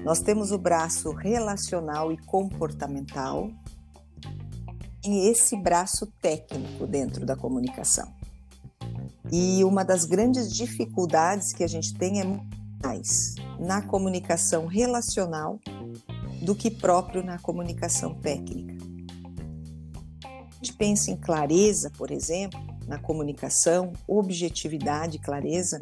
Nós 0.04 0.22
temos 0.22 0.52
o 0.52 0.58
braço 0.58 1.12
relacional 1.12 2.12
e 2.12 2.18
comportamental 2.18 3.52
e 5.06 5.28
esse 5.30 5.56
braço 5.56 6.08
técnico 6.20 6.88
dentro 6.88 7.24
da 7.24 7.36
comunicação. 7.36 8.12
E 9.32 9.64
uma 9.64 9.86
das 9.86 10.04
grandes 10.04 10.52
dificuldades 10.52 11.54
que 11.54 11.64
a 11.64 11.68
gente 11.68 11.94
tem 11.94 12.22
é 12.22 12.26
mais 12.84 13.36
na 13.60 13.84
comunicação 13.84 14.66
relacional 14.66 15.60
do 16.42 16.56
que 16.56 16.72
próprio 16.72 17.24
na 17.24 17.38
comunicação 17.38 18.16
técnica. 18.16 18.84
A 20.26 20.56
gente 20.56 20.74
pensa 20.74 21.12
em 21.12 21.18
clareza, 21.18 21.92
por 21.92 22.10
exemplo, 22.10 22.60
na 22.88 22.98
comunicação, 22.98 23.94
objetividade, 24.08 25.20
clareza, 25.20 25.80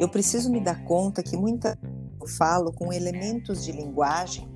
eu 0.00 0.08
preciso 0.08 0.50
me 0.50 0.60
dar 0.60 0.82
conta 0.84 1.22
que 1.22 1.36
muita 1.36 1.78
eu 2.18 2.26
falo 2.26 2.72
com 2.72 2.90
elementos 2.90 3.62
de 3.62 3.70
linguagem 3.70 4.48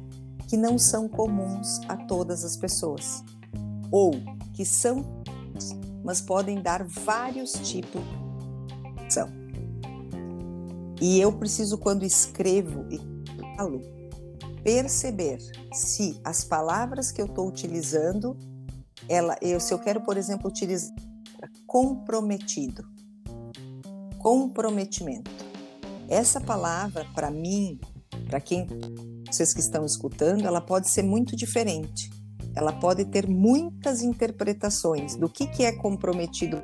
que 0.48 0.56
não 0.56 0.78
são 0.78 1.06
comuns 1.06 1.80
a 1.86 1.96
todas 1.96 2.44
as 2.44 2.56
pessoas, 2.56 3.22
ou 3.90 4.12
que 4.54 4.64
são, 4.64 5.22
mas 6.02 6.22
podem 6.22 6.62
dar 6.62 6.82
vários 6.84 7.52
tipos 7.52 8.00
são. 9.08 9.28
E 11.00 11.20
eu 11.20 11.30
preciso, 11.30 11.76
quando 11.76 12.04
escrevo 12.04 12.86
e 12.90 12.98
falo, 13.56 13.82
perceber 14.62 15.38
se 15.74 16.18
as 16.24 16.42
palavras 16.42 17.12
que 17.12 17.20
eu 17.20 17.26
estou 17.26 17.46
utilizando, 17.46 18.34
ela, 19.10 19.36
eu, 19.42 19.60
se 19.60 19.74
eu 19.74 19.78
quero, 19.78 20.00
por 20.00 20.16
exemplo, 20.16 20.48
utilizar 20.48 20.94
comprometido, 21.66 22.93
comprometimento. 24.24 25.30
Essa 26.08 26.40
palavra, 26.40 27.04
para 27.14 27.30
mim, 27.30 27.78
para 28.26 28.40
quem 28.40 28.66
vocês 29.30 29.52
que 29.52 29.60
estão 29.60 29.84
escutando, 29.84 30.46
ela 30.46 30.62
pode 30.62 30.88
ser 30.88 31.02
muito 31.02 31.36
diferente. 31.36 32.08
Ela 32.56 32.72
pode 32.72 33.04
ter 33.04 33.28
muitas 33.28 34.00
interpretações 34.00 35.14
do 35.14 35.28
que, 35.28 35.46
que 35.46 35.62
é 35.62 35.72
comprometido 35.72 36.62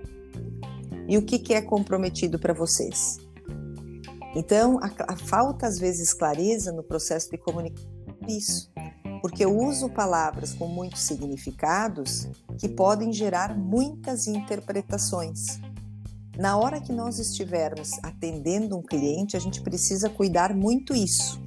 e 1.07 1.19
o 1.19 1.23
que, 1.23 1.39
que 1.39 1.53
é 1.53 1.61
comprometido 1.61 2.39
para 2.39 2.55
vocês. 2.55 3.19
Então, 4.35 4.79
a, 4.79 5.13
a, 5.13 5.17
falta 5.17 5.67
às 5.67 5.79
vezes 5.79 6.15
clareza 6.15 6.73
no 6.73 6.83
processo 6.83 7.31
de 7.31 7.37
comunicação 7.37 7.91
é 8.27 8.33
isso, 8.33 8.73
porque 9.21 9.45
eu 9.45 9.55
uso 9.55 9.91
palavras 9.91 10.55
com 10.55 10.67
muitos 10.67 11.03
significados 11.03 12.27
que 12.59 12.69
podem 12.69 13.13
gerar 13.13 13.55
muitas 13.59 14.27
interpretações. 14.27 15.61
Na 16.41 16.57
hora 16.57 16.81
que 16.81 16.91
nós 16.91 17.19
estivermos 17.19 17.91
atendendo 18.03 18.75
um 18.75 18.81
cliente, 18.81 19.37
a 19.37 19.39
gente 19.39 19.61
precisa 19.61 20.09
cuidar 20.09 20.55
muito 20.55 20.95
isso. 20.95 21.39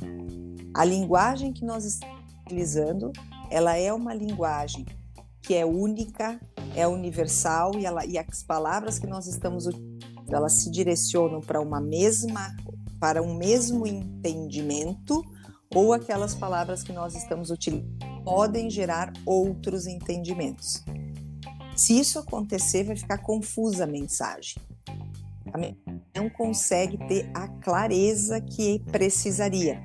A 0.72 0.86
linguagem 0.86 1.52
que 1.52 1.66
nós 1.66 1.84
estamos 1.84 2.24
utilizando, 2.46 3.12
ela 3.50 3.76
é 3.76 3.92
uma 3.92 4.14
linguagem 4.14 4.86
que 5.42 5.56
é 5.56 5.66
única, 5.66 6.40
é 6.76 6.88
universal 6.88 7.72
e, 7.76 7.88
ela, 7.88 8.06
e 8.06 8.20
as 8.20 8.44
palavras 8.44 9.00
que 9.00 9.08
nós 9.08 9.26
estamos 9.26 9.66
utilizando, 9.66 9.98
elas 10.30 10.62
se 10.62 10.70
direcionam 10.70 11.42
para 11.42 11.60
uma 11.60 11.82
mesma, 11.82 12.56
para 13.00 13.20
um 13.20 13.34
mesmo 13.34 13.88
entendimento 13.88 15.24
ou 15.74 15.92
aquelas 15.92 16.36
palavras 16.36 16.84
que 16.84 16.94
nós 16.94 17.16
estamos 17.16 17.50
utilizando 17.50 17.98
podem 18.24 18.70
gerar 18.70 19.12
outros 19.26 19.88
entendimentos. 19.88 20.84
Se 21.76 21.98
isso 21.98 22.20
acontecer, 22.20 22.84
vai 22.84 22.96
ficar 22.96 23.18
confusa 23.18 23.86
a 23.86 23.88
mensagem. 23.88 24.62
Não 26.16 26.30
consegue 26.30 26.98
ter 27.08 27.30
a 27.34 27.48
clareza 27.48 28.40
que 28.42 28.80
precisaria. 28.92 29.82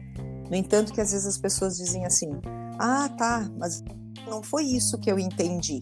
No 0.49 0.57
entanto, 0.57 0.93
que 0.93 1.01
às 1.01 1.13
vezes 1.13 1.27
as 1.27 1.39
pessoas 1.39 1.77
dizem 1.77 2.07
assim: 2.07 2.31
"Ah, 2.79 3.09
tá, 3.17 3.51
mas 3.59 3.83
não 4.27 4.43
foi 4.43 4.65
isso 4.65 4.99
que 4.99 5.11
eu 5.11 5.19
entendi". 5.19 5.81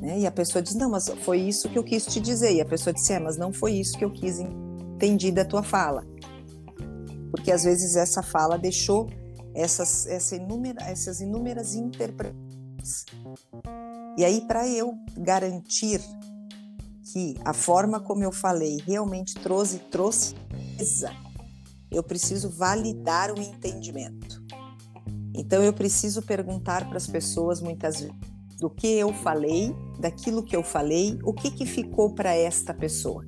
Né? 0.00 0.20
E 0.20 0.26
a 0.26 0.30
pessoa 0.30 0.62
diz: 0.62 0.74
Não, 0.74 0.90
mas 0.90 1.08
foi 1.22 1.40
isso 1.40 1.68
que 1.68 1.78
eu 1.78 1.84
quis 1.84 2.06
te 2.06 2.20
dizer. 2.20 2.54
E 2.54 2.60
a 2.60 2.64
pessoa 2.64 2.92
disse: 2.92 3.12
É, 3.12 3.18
mas 3.18 3.36
não 3.36 3.52
foi 3.52 3.74
isso 3.74 3.96
que 3.96 4.04
eu 4.04 4.10
quis 4.10 4.38
entender 4.38 5.32
da 5.32 5.44
tua 5.44 5.62
fala. 5.62 6.06
Porque 7.30 7.52
às 7.52 7.62
vezes 7.62 7.96
essa 7.96 8.22
fala 8.22 8.58
deixou 8.58 9.08
essas, 9.54 10.06
essa 10.06 10.36
inúmera, 10.36 10.82
essas 10.84 11.20
inúmeras 11.20 11.74
interpretações. 11.74 13.04
E 14.16 14.24
aí, 14.24 14.40
para 14.46 14.66
eu 14.66 14.94
garantir 15.16 16.00
que 17.12 17.34
a 17.44 17.52
forma 17.52 18.00
como 18.00 18.22
eu 18.22 18.32
falei 18.32 18.78
realmente 18.86 19.34
trouxe, 19.34 19.78
trouxe 19.78 20.34
eu 21.90 22.02
preciso 22.02 22.48
validar 22.48 23.32
o 23.32 23.40
entendimento. 23.40 24.40
Então, 25.34 25.62
eu 25.62 25.72
preciso 25.72 26.22
perguntar 26.22 26.88
para 26.88 26.96
as 26.96 27.06
pessoas 27.06 27.60
muitas 27.60 28.00
vezes 28.00 28.30
do 28.58 28.68
que 28.68 28.86
eu 28.86 29.12
falei, 29.12 29.74
daquilo 29.98 30.42
que 30.42 30.54
eu 30.54 30.62
falei, 30.62 31.18
o 31.24 31.32
que, 31.32 31.50
que 31.50 31.64
ficou 31.64 32.14
para 32.14 32.34
esta 32.34 32.74
pessoa. 32.74 33.24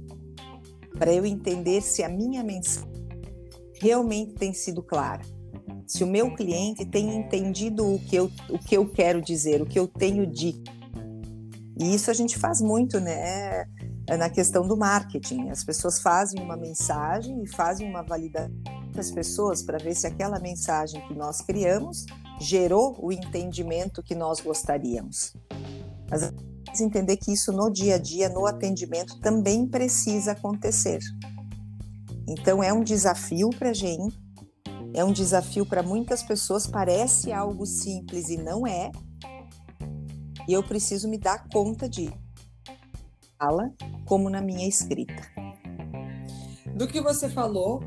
Para 0.98 1.12
eu 1.12 1.24
entender 1.24 1.80
se 1.80 2.02
a 2.02 2.08
minha 2.08 2.44
mensagem 2.44 2.92
realmente 3.80 4.34
tem 4.34 4.52
sido 4.52 4.82
clara. 4.82 5.22
Se 5.86 6.04
o 6.04 6.06
meu 6.06 6.34
cliente 6.34 6.84
tem 6.84 7.16
entendido 7.16 7.94
o 7.94 7.98
que 7.98 8.14
eu, 8.14 8.30
o 8.50 8.58
que 8.58 8.76
eu 8.76 8.88
quero 8.88 9.22
dizer, 9.22 9.62
o 9.62 9.66
que 9.66 9.78
eu 9.78 9.88
tenho 9.88 10.26
dito. 10.26 10.70
E 11.78 11.94
isso 11.94 12.10
a 12.10 12.14
gente 12.14 12.38
faz 12.38 12.60
muito, 12.60 13.00
né? 13.00 13.66
É 14.08 14.16
na 14.16 14.28
questão 14.28 14.66
do 14.66 14.76
marketing. 14.76 15.48
As 15.48 15.64
pessoas 15.64 16.00
fazem 16.00 16.42
uma 16.42 16.56
mensagem 16.56 17.42
e 17.42 17.48
fazem 17.48 17.88
uma 17.88 18.02
validação 18.02 18.52
das 18.92 19.10
pessoas 19.10 19.62
para 19.62 19.78
ver 19.78 19.94
se 19.94 20.06
aquela 20.06 20.38
mensagem 20.38 21.00
que 21.08 21.14
nós 21.14 21.40
criamos 21.40 22.04
gerou 22.38 22.96
o 23.00 23.10
entendimento 23.10 24.02
que 24.02 24.14
nós 24.14 24.40
gostaríamos. 24.40 25.34
Mas 26.10 26.30
entender 26.80 27.16
que 27.16 27.32
isso 27.32 27.52
no 27.52 27.70
dia 27.70 27.96
a 27.96 27.98
dia, 27.98 28.28
no 28.28 28.46
atendimento, 28.46 29.18
também 29.20 29.66
precisa 29.66 30.32
acontecer. 30.32 31.00
Então 32.28 32.62
é 32.62 32.72
um 32.72 32.82
desafio 32.82 33.50
para 33.50 33.70
a 33.70 33.74
gente, 33.74 34.18
é 34.94 35.04
um 35.04 35.12
desafio 35.12 35.64
para 35.66 35.82
muitas 35.82 36.22
pessoas, 36.22 36.66
parece 36.66 37.32
algo 37.32 37.66
simples 37.66 38.28
e 38.28 38.36
não 38.36 38.66
é. 38.66 38.90
E 40.48 40.52
eu 40.52 40.62
preciso 40.62 41.08
me 41.08 41.18
dar 41.18 41.48
conta 41.48 41.88
de 41.88 42.12
fala 43.38 43.72
como 44.04 44.30
na 44.30 44.40
minha 44.40 44.68
escrita. 44.68 45.22
Do 46.74 46.86
que 46.86 47.00
você 47.00 47.28
falou, 47.28 47.82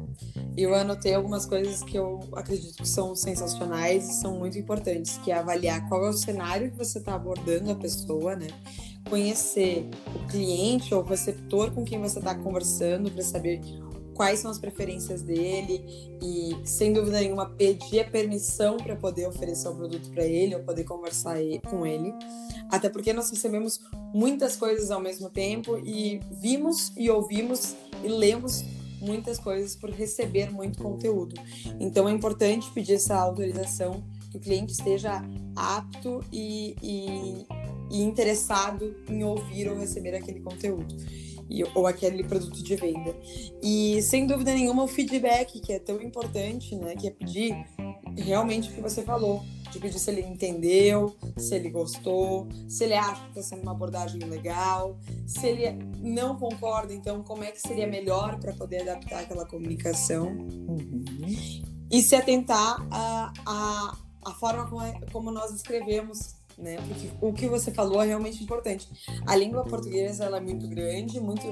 eu 0.57 0.75
anotei 0.75 1.13
algumas 1.13 1.45
coisas 1.45 1.81
que 1.83 1.97
eu 1.97 2.19
acredito 2.33 2.77
que 2.77 2.87
são 2.87 3.15
sensacionais 3.15 4.07
e 4.09 4.13
são 4.13 4.37
muito 4.37 4.57
importantes, 4.57 5.17
que 5.17 5.31
é 5.31 5.37
avaliar 5.37 5.87
qual 5.89 6.05
é 6.05 6.09
o 6.09 6.13
cenário 6.13 6.71
que 6.71 6.77
você 6.77 6.99
está 6.99 7.15
abordando 7.15 7.71
a 7.71 7.75
pessoa, 7.75 8.35
né? 8.35 8.47
Conhecer 9.09 9.89
o 10.15 10.27
cliente 10.27 10.93
ou 10.93 11.01
o 11.01 11.05
receptor 11.05 11.71
com 11.71 11.83
quem 11.83 11.99
você 11.99 12.19
está 12.19 12.35
conversando 12.35 13.11
para 13.11 13.23
saber 13.23 13.61
quais 14.15 14.39
são 14.39 14.49
as 14.49 14.57
preferências 14.57 15.21
dele 15.21 15.85
e, 16.21 16.55
sem 16.63 16.93
dúvida 16.93 17.19
nenhuma, 17.19 17.49
pedir 17.49 17.99
a 17.99 18.09
permissão 18.09 18.77
para 18.77 18.95
poder 18.95 19.27
oferecer 19.27 19.67
o 19.67 19.75
produto 19.75 20.09
para 20.09 20.25
ele 20.25 20.55
ou 20.55 20.63
poder 20.63 20.85
conversar 20.85 21.35
com 21.69 21.85
ele. 21.85 22.13
Até 22.71 22.89
porque 22.89 23.13
nós 23.13 23.29
recebemos 23.29 23.81
muitas 24.13 24.55
coisas 24.55 24.89
ao 24.89 25.01
mesmo 25.01 25.29
tempo 25.29 25.77
e 25.85 26.19
vimos 26.41 26.93
e 26.97 27.09
ouvimos 27.09 27.75
e 28.03 28.07
lemos 28.07 28.63
muitas 29.01 29.37
coisas 29.37 29.75
por 29.75 29.91
receber 29.91 30.51
muito 30.51 30.81
conteúdo. 30.81 31.35
Então 31.79 32.07
é 32.07 32.11
importante 32.11 32.71
pedir 32.71 32.93
essa 32.93 33.15
autorização 33.15 34.01
que 34.31 34.37
o 34.37 34.39
cliente 34.39 34.71
esteja 34.71 35.21
apto 35.55 36.23
e, 36.31 36.75
e, 36.81 37.45
e 37.91 38.01
interessado 38.01 38.95
em 39.09 39.23
ouvir 39.23 39.69
ou 39.69 39.77
receber 39.77 40.15
aquele 40.15 40.39
conteúdo. 40.39 40.95
E, 41.49 41.63
ou 41.75 41.85
aquele 41.85 42.23
produto 42.23 42.63
de 42.63 42.75
venda. 42.75 43.15
E 43.61 44.01
sem 44.01 44.25
dúvida 44.25 44.53
nenhuma 44.53 44.83
o 44.83 44.87
feedback, 44.87 45.59
que 45.59 45.73
é 45.73 45.79
tão 45.79 46.01
importante, 46.01 46.75
né? 46.75 46.95
Que 46.95 47.07
é 47.07 47.11
pedir 47.11 47.55
realmente 48.17 48.69
o 48.69 48.73
que 48.73 48.81
você 48.81 49.03
falou, 49.03 49.43
de 49.71 49.79
pedir 49.79 49.99
se 49.99 50.09
ele 50.09 50.21
entendeu, 50.21 51.15
se 51.37 51.55
ele 51.55 51.69
gostou, 51.69 52.47
se 52.67 52.85
ele 52.85 52.93
acha 52.93 53.21
que 53.23 53.39
está 53.39 53.41
sendo 53.41 53.63
uma 53.63 53.71
abordagem 53.71 54.19
legal, 54.21 54.97
se 55.27 55.45
ele 55.47 55.71
não 55.99 56.37
concorda, 56.37 56.93
então 56.93 57.23
como 57.23 57.43
é 57.43 57.51
que 57.51 57.59
seria 57.59 57.87
melhor 57.87 58.39
para 58.39 58.53
poder 58.53 58.81
adaptar 58.81 59.21
aquela 59.21 59.45
comunicação. 59.45 60.27
Uhum. 60.27 61.03
E 61.91 62.01
se 62.01 62.15
atentar 62.15 62.77
a, 62.89 63.33
a, 63.45 63.97
a 64.25 64.31
forma 64.33 64.67
como, 64.67 64.81
é, 64.81 64.99
como 65.11 65.31
nós 65.31 65.51
escrevemos 65.51 66.34
né? 66.57 66.77
Porque 66.87 67.09
o 67.21 67.33
que 67.33 67.47
você 67.47 67.71
falou 67.71 68.01
é 68.01 68.07
realmente 68.07 68.43
importante. 68.43 68.87
A 69.25 69.35
língua 69.35 69.63
portuguesa 69.63 70.25
ela 70.25 70.37
é 70.37 70.41
muito 70.41 70.67
grande, 70.67 71.19
muito 71.19 71.45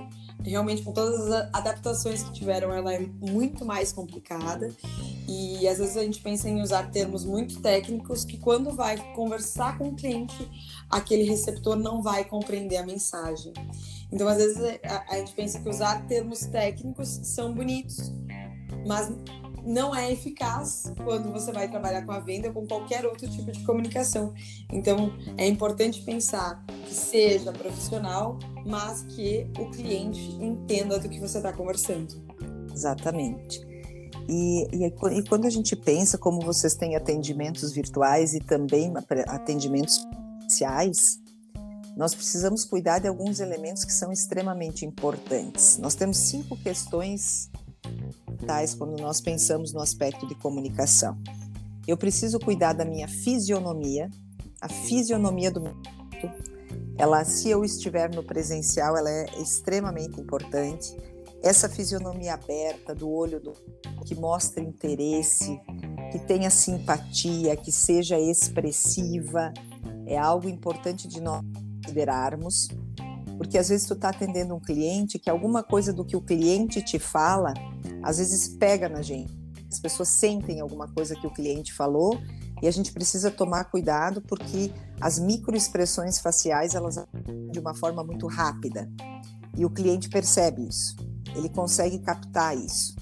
realmente 0.43 0.81
com 0.81 0.91
todas 0.91 1.31
as 1.31 1.49
adaptações 1.53 2.23
que 2.23 2.31
tiveram, 2.31 2.73
ela 2.73 2.93
é 2.93 2.99
muito 2.99 3.65
mais 3.65 3.91
complicada. 3.91 4.71
E 5.27 5.67
às 5.67 5.77
vezes 5.77 5.97
a 5.97 6.03
gente 6.03 6.21
pensa 6.21 6.49
em 6.49 6.61
usar 6.61 6.91
termos 6.91 7.25
muito 7.25 7.61
técnicos 7.61 8.25
que 8.25 8.37
quando 8.37 8.71
vai 8.71 8.97
conversar 9.13 9.77
com 9.77 9.89
o 9.89 9.95
cliente, 9.95 10.49
aquele 10.89 11.23
receptor 11.23 11.75
não 11.75 12.01
vai 12.01 12.25
compreender 12.25 12.77
a 12.77 12.85
mensagem. 12.85 13.53
Então 14.11 14.27
às 14.27 14.37
vezes 14.37 14.79
a, 14.83 15.05
a 15.09 15.17
gente 15.17 15.33
pensa 15.33 15.59
que 15.59 15.69
usar 15.69 16.05
termos 16.07 16.39
técnicos 16.41 17.07
são 17.23 17.53
bonitos, 17.53 18.11
mas 18.85 19.11
não 19.65 19.95
é 19.95 20.11
eficaz 20.11 20.91
quando 21.03 21.31
você 21.31 21.51
vai 21.51 21.69
trabalhar 21.69 22.05
com 22.05 22.11
a 22.11 22.19
venda 22.19 22.47
ou 22.49 22.53
com 22.53 22.67
qualquer 22.67 23.05
outro 23.05 23.29
tipo 23.29 23.51
de 23.51 23.63
comunicação. 23.63 24.33
Então, 24.71 25.13
é 25.37 25.47
importante 25.47 26.01
pensar 26.01 26.63
que 26.85 26.93
seja 26.93 27.51
profissional, 27.51 28.37
mas 28.65 29.03
que 29.03 29.47
o 29.57 29.69
cliente 29.71 30.21
entenda 30.41 30.99
do 30.99 31.09
que 31.09 31.19
você 31.19 31.37
está 31.37 31.53
conversando. 31.53 32.21
Exatamente. 32.73 33.61
E, 34.27 34.67
e, 34.73 34.85
e, 34.85 35.23
quando 35.27 35.45
a 35.45 35.49
gente 35.49 35.75
pensa 35.75 36.17
como 36.17 36.41
vocês 36.41 36.75
têm 36.75 36.95
atendimentos 36.95 37.73
virtuais 37.73 38.33
e 38.33 38.39
também 38.39 38.93
atendimentos 39.27 40.05
presenciais, 40.05 41.19
nós 41.95 42.15
precisamos 42.15 42.65
cuidar 42.65 42.99
de 42.99 43.07
alguns 43.07 43.39
elementos 43.39 43.83
que 43.83 43.93
são 43.93 44.11
extremamente 44.11 44.85
importantes. 44.85 45.77
Nós 45.77 45.93
temos 45.93 46.17
cinco 46.17 46.57
questões 46.57 47.51
fundamentais 48.33 48.73
quando 48.73 48.99
nós 48.99 49.21
pensamos 49.21 49.73
no 49.73 49.81
aspecto 49.81 50.27
de 50.27 50.35
comunicação. 50.35 51.17
Eu 51.87 51.97
preciso 51.97 52.39
cuidar 52.39 52.73
da 52.73 52.85
minha 52.85 53.07
fisionomia, 53.07 54.09
a 54.61 54.69
fisionomia 54.69 55.51
do 55.51 55.61
meu 55.61 55.73
ela, 56.95 57.25
se 57.25 57.49
eu 57.49 57.65
estiver 57.65 58.13
no 58.13 58.23
presencial, 58.23 58.95
ela 58.95 59.09
é 59.09 59.25
extremamente 59.41 60.21
importante. 60.21 60.95
Essa 61.41 61.67
fisionomia 61.67 62.35
aberta 62.35 62.93
do 62.93 63.09
olho 63.09 63.39
do 63.39 63.53
que 64.05 64.13
mostra 64.15 64.63
interesse, 64.63 65.59
que 66.11 66.19
tenha 66.19 66.51
simpatia, 66.51 67.57
que 67.57 67.71
seja 67.71 68.19
expressiva, 68.19 69.51
é 70.05 70.17
algo 70.17 70.47
importante 70.47 71.07
de 71.07 71.19
nós 71.19 71.41
considerarmos, 71.83 72.67
porque 73.37 73.57
às 73.57 73.69
vezes 73.69 73.87
tu 73.87 73.93
está 73.93 74.09
atendendo 74.09 74.55
um 74.55 74.59
cliente 74.59 75.19
que 75.19 75.29
alguma 75.29 75.63
coisa 75.63 75.91
do 75.91 76.05
que 76.05 76.15
o 76.15 76.21
cliente 76.21 76.81
te 76.81 76.99
fala 76.99 77.53
às 78.01 78.17
vezes 78.17 78.47
pega 78.47 78.87
na 78.87 79.01
gente. 79.01 79.33
As 79.71 79.79
pessoas 79.79 80.09
sentem 80.09 80.59
alguma 80.59 80.87
coisa 80.87 81.15
que 81.15 81.25
o 81.25 81.33
cliente 81.33 81.73
falou 81.73 82.19
e 82.61 82.67
a 82.67 82.71
gente 82.71 82.91
precisa 82.91 83.31
tomar 83.31 83.65
cuidado 83.65 84.21
porque 84.21 84.71
as 85.01 85.19
microexpressões 85.19 86.19
faciais 86.19 86.75
elas 86.75 86.95
de 87.51 87.59
uma 87.59 87.73
forma 87.73 88.03
muito 88.03 88.27
rápida 88.27 88.89
e 89.57 89.65
o 89.65 89.69
cliente 89.69 90.09
percebe 90.09 90.67
isso. 90.67 90.95
Ele 91.35 91.49
consegue 91.49 91.99
captar 91.99 92.55
isso. 92.57 92.95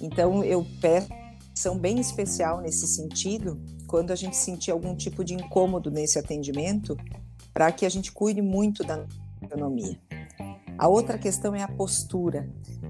Então 0.00 0.44
eu 0.44 0.66
peço 0.80 1.08
atenção 1.56 1.78
bem 1.78 1.98
especial 1.98 2.60
nesse 2.60 2.86
sentido 2.86 3.58
quando 3.86 4.10
a 4.10 4.14
gente 4.14 4.36
sentir 4.36 4.70
algum 4.70 4.94
tipo 4.94 5.24
de 5.24 5.32
incômodo 5.32 5.90
nesse 5.90 6.18
atendimento 6.18 6.96
para 7.54 7.72
que 7.72 7.86
a 7.86 7.88
gente 7.88 8.12
cuide 8.12 8.42
muito 8.42 8.84
da 8.84 9.06
economia. 9.46 9.98
A 10.78 10.88
outra 10.88 11.16
questão 11.16 11.54
é 11.54 11.62
a 11.62 11.68
postura. 11.68 12.48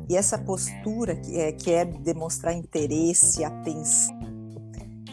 E 0.09 0.17
essa 0.17 0.39
postura 0.39 1.17
que 1.17 1.39
é, 1.39 1.53
que 1.53 1.71
é 1.71 1.85
demonstrar 1.85 2.55
interesse, 2.55 3.45
atenção, 3.45 4.17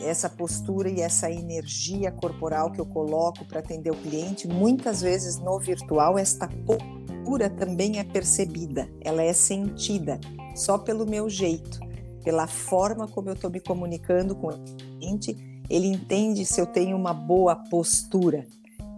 essa 0.02 0.30
postura 0.30 0.90
e 0.90 1.02
essa 1.02 1.32
energia 1.32 2.12
corporal 2.12 2.72
que 2.72 2.80
eu 2.80 2.86
coloco 2.86 3.46
para 3.46 3.60
atender 3.60 3.92
o 3.92 3.96
cliente, 3.96 4.48
muitas 4.48 5.02
vezes 5.02 5.38
no 5.40 5.58
virtual, 5.60 6.18
esta 6.18 6.48
postura 6.48 7.50
também 7.50 8.00
é 8.00 8.04
percebida, 8.04 8.90
ela 9.02 9.24
é 9.24 9.34
sentida 9.34 10.20
só 10.56 10.78
pelo 10.78 11.06
meu 11.06 11.30
jeito, 11.30 11.80
pela 12.24 12.48
forma 12.48 13.08
como 13.08 13.30
eu 13.30 13.34
estou 13.34 13.50
me 13.50 13.60
comunicando 13.60 14.36
com 14.36 14.48
o 14.48 14.64
cliente, 15.00 15.36
ele 15.70 15.88
entende 15.88 16.46
se 16.46 16.60
eu 16.60 16.66
tenho 16.66 16.96
uma 16.96 17.14
boa 17.14 17.56
postura. 17.56 18.46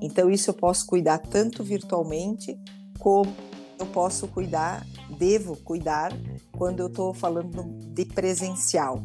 Então, 0.02 0.30
isso 0.30 0.50
eu 0.50 0.54
posso 0.54 0.86
cuidar 0.86 1.20
tanto 1.20 1.64
virtualmente 1.64 2.58
como 3.00 3.34
eu 3.80 3.86
posso 3.88 4.28
cuidar, 4.28 4.86
devo 5.18 5.56
cuidar 5.58 6.12
quando 6.52 6.80
eu 6.80 6.88
estou 6.88 7.14
falando 7.14 7.64
de 7.94 8.06
presencial. 8.06 9.04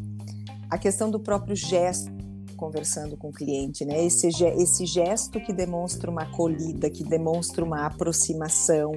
A 0.71 0.79
questão 0.79 1.11
do 1.11 1.19
próprio 1.19 1.57
gesto, 1.57 2.11
conversando 2.57 3.17
com 3.17 3.29
o 3.29 3.33
cliente, 3.33 3.85
né? 3.85 4.05
Esse, 4.05 4.29
esse 4.29 4.87
gesto 4.87 5.41
que 5.41 5.53
demonstra 5.53 6.11
uma 6.11 6.23
acolhida, 6.23 6.91
que 6.91 7.03
demonstra 7.03 7.65
uma 7.65 7.87
aproximação, 7.87 8.93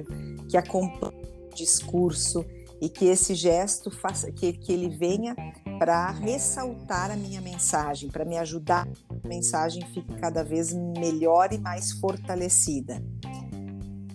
que 0.48 0.56
acompanha 0.56 1.12
o 1.50 1.54
discurso 1.54 2.44
e 2.80 2.88
que 2.88 3.06
esse 3.06 3.34
gesto 3.34 3.90
faça 3.90 4.30
que, 4.30 4.52
que 4.52 4.72
ele 4.72 4.88
venha 4.88 5.34
para 5.78 6.10
ressaltar 6.10 7.10
a 7.10 7.16
minha 7.16 7.40
mensagem, 7.40 8.10
para 8.10 8.24
me 8.24 8.36
ajudar 8.38 8.88
a 9.24 9.28
mensagem 9.28 9.84
fique 9.92 10.14
cada 10.16 10.42
vez 10.42 10.72
melhor 10.72 11.52
e 11.52 11.58
mais 11.58 11.92
fortalecida. 11.92 13.02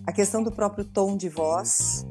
A 0.05 0.11
questão 0.11 0.41
do 0.43 0.51
próprio 0.51 0.85
tom 0.85 1.15
de 1.15 1.29
voz, 1.29 2.05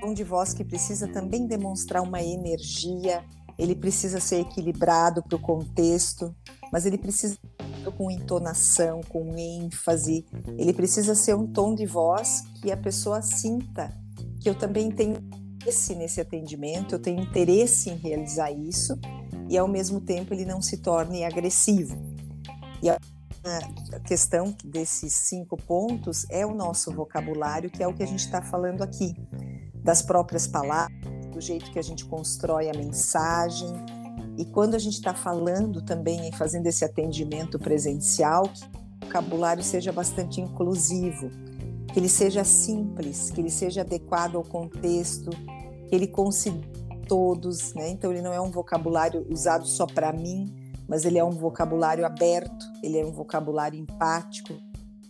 tom 0.00 0.14
de 0.14 0.24
voz 0.24 0.52
que 0.52 0.64
precisa 0.64 1.08
também 1.08 1.46
demonstrar 1.46 2.02
uma 2.02 2.22
energia, 2.22 3.24
ele 3.58 3.74
precisa 3.74 4.20
ser 4.20 4.40
equilibrado 4.40 5.22
para 5.22 5.36
o 5.36 5.40
contexto, 5.40 6.34
mas 6.72 6.86
ele 6.86 6.98
precisa 6.98 7.36
com 7.96 8.10
entonação, 8.10 9.00
com 9.08 9.34
ênfase, 9.36 10.26
ele 10.58 10.74
precisa 10.74 11.14
ser 11.14 11.34
um 11.34 11.46
tom 11.46 11.74
de 11.74 11.86
voz 11.86 12.42
que 12.60 12.70
a 12.70 12.76
pessoa 12.76 13.22
sinta 13.22 13.90
que 14.40 14.48
eu 14.48 14.54
também 14.54 14.90
tenho 14.90 15.16
interesse 15.68 15.94
nesse 15.94 16.20
atendimento, 16.20 16.94
eu 16.94 16.98
tenho 16.98 17.20
interesse 17.20 17.90
em 17.90 17.96
realizar 17.96 18.50
isso 18.50 18.98
e 19.48 19.58
ao 19.58 19.68
mesmo 19.68 20.00
tempo 20.00 20.32
ele 20.32 20.46
não 20.46 20.62
se 20.62 20.78
torne 20.78 21.24
agressivo. 21.24 21.96
E 22.82 22.88
a 22.88 22.98
questão 24.06 24.54
desses 24.64 25.12
cinco 25.12 25.56
pontos 25.56 26.26
é 26.30 26.46
o 26.46 26.54
nosso 26.54 26.90
vocabulário, 26.92 27.70
que 27.70 27.82
é 27.82 27.86
o 27.86 27.92
que 27.92 28.02
a 28.02 28.06
gente 28.06 28.20
está 28.20 28.40
falando 28.40 28.82
aqui, 28.82 29.14
das 29.74 30.00
próprias 30.00 30.46
palavras, 30.46 30.98
do 31.32 31.40
jeito 31.40 31.70
que 31.70 31.78
a 31.78 31.82
gente 31.82 32.04
constrói 32.04 32.70
a 32.70 32.74
mensagem. 32.74 33.68
E 34.38 34.44
quando 34.46 34.74
a 34.74 34.78
gente 34.78 34.94
está 34.94 35.12
falando 35.12 35.82
também 35.82 36.28
e 36.28 36.32
fazendo 36.32 36.66
esse 36.66 36.84
atendimento 36.84 37.58
presencial, 37.58 38.44
que 38.44 38.64
o 39.02 39.06
vocabulário 39.06 39.62
seja 39.62 39.92
bastante 39.92 40.40
inclusivo, 40.40 41.30
que 41.92 41.98
ele 41.98 42.08
seja 42.08 42.44
simples, 42.44 43.30
que 43.30 43.40
ele 43.40 43.50
seja 43.50 43.80
adequado 43.80 44.36
ao 44.36 44.44
contexto, 44.44 45.30
que 45.88 45.94
ele 45.94 46.06
considere 46.06 46.68
todos, 47.08 47.74
né? 47.74 47.88
Então 47.90 48.12
ele 48.12 48.20
não 48.20 48.32
é 48.32 48.40
um 48.40 48.50
vocabulário 48.50 49.26
usado 49.30 49.66
só 49.66 49.86
para 49.86 50.12
mim, 50.12 50.54
mas 50.86 51.04
ele 51.04 51.18
é 51.18 51.24
um 51.24 51.30
vocabulário 51.30 52.04
aberto, 52.04 52.66
ele 52.82 52.98
é 52.98 53.04
um 53.04 53.12
vocabulário 53.12 53.78
empático, 53.78 54.54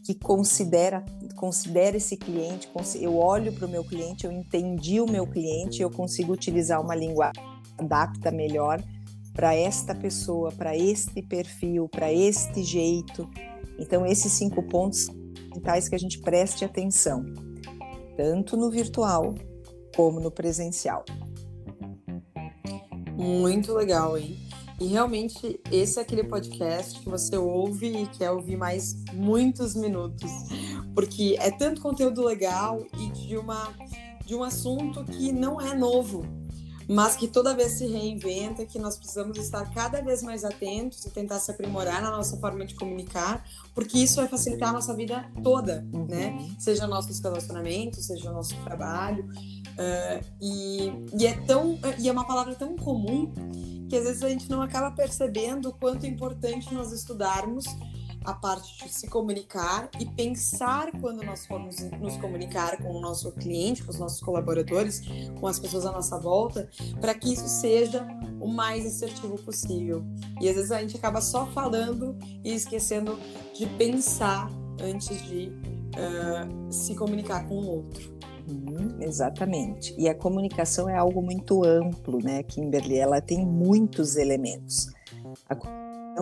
que 0.05 0.15
considera, 0.15 1.05
considera 1.37 1.97
esse 1.97 2.17
cliente, 2.17 2.71
eu 2.99 3.19
olho 3.19 3.53
para 3.53 3.67
o 3.67 3.69
meu 3.69 3.85
cliente, 3.85 4.25
eu 4.25 4.33
entendi 4.33 5.01
o 5.01 5.11
meu 5.11 5.27
cliente, 5.27 5.83
eu 5.83 5.91
consigo 5.91 6.33
utilizar 6.33 6.81
uma 6.81 6.95
linguagem 6.95 7.43
adapta 7.79 8.31
melhor 8.31 8.83
para 9.33 9.55
esta 9.55 9.95
pessoa, 9.95 10.51
para 10.51 10.77
este 10.77 11.23
perfil, 11.23 11.89
para 11.89 12.13
este 12.13 12.63
jeito. 12.63 13.29
Então, 13.79 14.05
esses 14.05 14.33
cinco 14.33 14.63
pontos 14.65 15.07
fundamentais 15.07 15.89
que 15.89 15.95
a 15.95 15.99
gente 15.99 16.19
preste 16.21 16.65
atenção, 16.65 17.25
tanto 18.17 18.57
no 18.57 18.69
virtual 18.69 19.35
como 19.99 20.21
no 20.21 20.31
presencial. 20.31 21.05
Muito 23.17 23.75
legal, 23.75 24.17
hein? 24.17 24.39
E 24.81 24.87
realmente 24.87 25.61
esse 25.73 25.99
é 25.99 26.03
aquele 26.03 26.23
podcast 26.23 27.01
que 27.01 27.09
você 27.09 27.37
ouve 27.37 28.05
e 28.05 28.07
quer 28.07 28.31
ouvir 28.31 28.57
mais 28.57 28.95
muitos 29.13 29.75
minutos, 29.75 30.31
porque 30.95 31.37
é 31.41 31.51
tanto 31.51 31.81
conteúdo 31.81 32.25
legal 32.25 32.87
e 32.97 33.11
de 33.11 33.37
uma 33.37 33.75
de 34.25 34.37
um 34.37 34.45
assunto 34.45 35.05
que 35.05 35.33
não 35.33 35.61
é 35.61 35.75
novo, 35.75 36.23
mas 36.89 37.17
que 37.17 37.29
toda 37.29 37.55
vez 37.55 37.73
se 37.73 37.87
reinventa, 37.87 38.65
que 38.65 38.79
nós 38.79 38.97
precisamos 38.97 39.37
estar 39.37 39.71
cada 39.75 40.01
vez 40.01 40.23
mais 40.23 40.43
atentos 40.43 41.05
e 41.05 41.11
tentar 41.11 41.39
se 41.39 41.51
aprimorar 41.51 42.01
na 42.01 42.11
nossa 42.11 42.39
forma 42.39 42.65
de 42.65 42.75
comunicar, 42.75 43.45
porque 43.75 43.99
isso 43.99 44.17
vai 44.17 44.27
facilitar 44.27 44.71
a 44.71 44.73
nossa 44.73 44.95
vida 44.95 45.31
toda, 45.43 45.87
uhum. 45.93 46.07
né? 46.07 46.49
Seja 46.59 46.87
nossos 46.87 47.21
relacionamentos, 47.21 48.07
seja 48.07 48.31
o 48.31 48.33
nosso 48.33 48.57
trabalho. 48.65 49.25
Uh, 49.25 50.25
e, 50.41 50.93
e, 51.17 51.27
é 51.27 51.35
tão 51.43 51.79
e 51.99 52.09
é 52.09 52.13
uma 52.13 52.27
palavra 52.27 52.55
tão 52.55 52.75
comum 52.75 53.33
que 53.89 53.97
às 53.97 54.05
vezes 54.05 54.23
a 54.23 54.29
gente 54.29 54.51
não 54.51 54.61
acaba 54.61 54.91
percebendo 54.91 55.69
o 55.69 55.73
quanto 55.73 56.05
é 56.05 56.09
importante 56.09 56.73
nós 56.75 56.91
estudarmos 56.91 57.65
a 58.29 58.35
parte 58.35 58.85
de 58.85 58.93
se 58.93 59.09
comunicar 59.09 59.89
e 59.99 60.05
pensar 60.05 60.93
quando 61.01 61.23
nós 61.23 61.47
formos 61.47 61.81
nos 61.99 62.19
comunicar 62.19 62.77
com 62.77 62.91
o 62.91 63.01
nosso 63.01 63.33
cliente, 63.33 63.83
com 63.83 63.91
os 63.91 63.99
nossos 63.99 64.21
colaboradores, 64.21 65.01
com 65.41 65.47
as 65.47 65.59
pessoas 65.59 65.87
à 65.87 65.93
nossa 65.93 66.19
volta, 66.19 66.69
para 67.01 67.15
que 67.15 67.33
isso 67.33 67.49
seja 67.49 68.07
o 68.39 68.47
mais 68.47 68.85
assertivo 68.85 69.39
possível. 69.39 70.05
E 70.43 70.49
às 70.49 70.57
vezes 70.57 70.71
a 70.71 70.81
gente 70.81 70.95
acaba 70.95 71.23
só 71.23 71.47
falando 71.47 72.19
e 72.45 72.53
esquecendo 72.53 73.19
de 73.55 73.67
pensar 73.79 74.51
antes 74.79 75.23
de 75.23 75.49
uh, 75.49 76.71
se 76.71 76.95
comunicar 76.95 77.49
com 77.49 77.55
o 77.55 77.67
outro. 77.67 78.19
Uhum, 78.47 79.01
exatamente. 79.01 79.95
E 79.97 80.07
a 80.07 80.15
comunicação 80.15 80.87
é 80.87 80.97
algo 80.97 81.23
muito 81.23 81.65
amplo, 81.65 82.23
né, 82.23 82.43
Kimberly? 82.43 82.99
Ela 82.99 83.23
tem 83.23 83.45
muitos 83.45 84.17
elementos. 84.17 84.93
A 85.49 85.57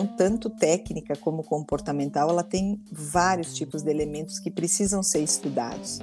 tanto 0.05 0.49
técnica 0.49 1.15
como 1.15 1.43
comportamental, 1.43 2.29
ela 2.29 2.43
tem 2.43 2.81
vários 2.91 3.53
tipos 3.55 3.81
de 3.81 3.89
elementos 3.89 4.39
que 4.39 4.51
precisam 4.51 5.01
ser 5.01 5.21
estudados. 5.21 5.99